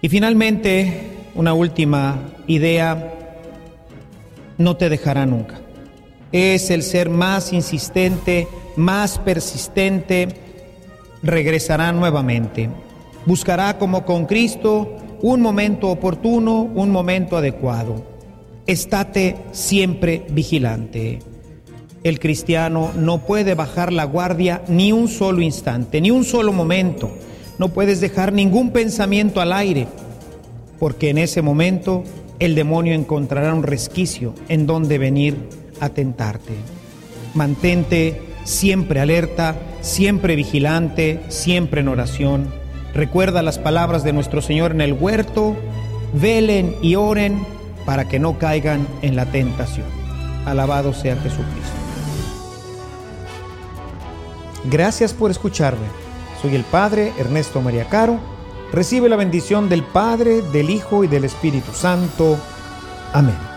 [0.01, 3.13] Y finalmente, una última idea,
[4.57, 5.61] no te dejará nunca.
[6.33, 10.27] Es el ser más insistente, más persistente,
[11.21, 12.69] regresará nuevamente.
[13.25, 18.03] Buscará como con Cristo un momento oportuno, un momento adecuado.
[18.67, 21.19] Estate siempre vigilante.
[22.03, 27.11] El cristiano no puede bajar la guardia ni un solo instante, ni un solo momento.
[27.57, 29.87] No puedes dejar ningún pensamiento al aire
[30.83, 32.03] porque en ese momento
[32.39, 35.37] el demonio encontrará un resquicio en donde venir
[35.79, 36.55] a tentarte.
[37.33, 42.62] Mantente siempre alerta, siempre vigilante, siempre en oración.
[42.93, 45.55] Recuerda las palabras de nuestro Señor en el huerto,
[46.13, 47.45] velen y oren
[47.85, 49.87] para que no caigan en la tentación.
[50.45, 51.71] Alabado sea Jesucristo.
[54.65, 55.85] Gracias por escucharme.
[56.41, 58.19] Soy el Padre Ernesto María Caro
[58.73, 62.39] Recibe la bendición del Padre, del Hijo y del Espíritu Santo.
[63.13, 63.52] Amén.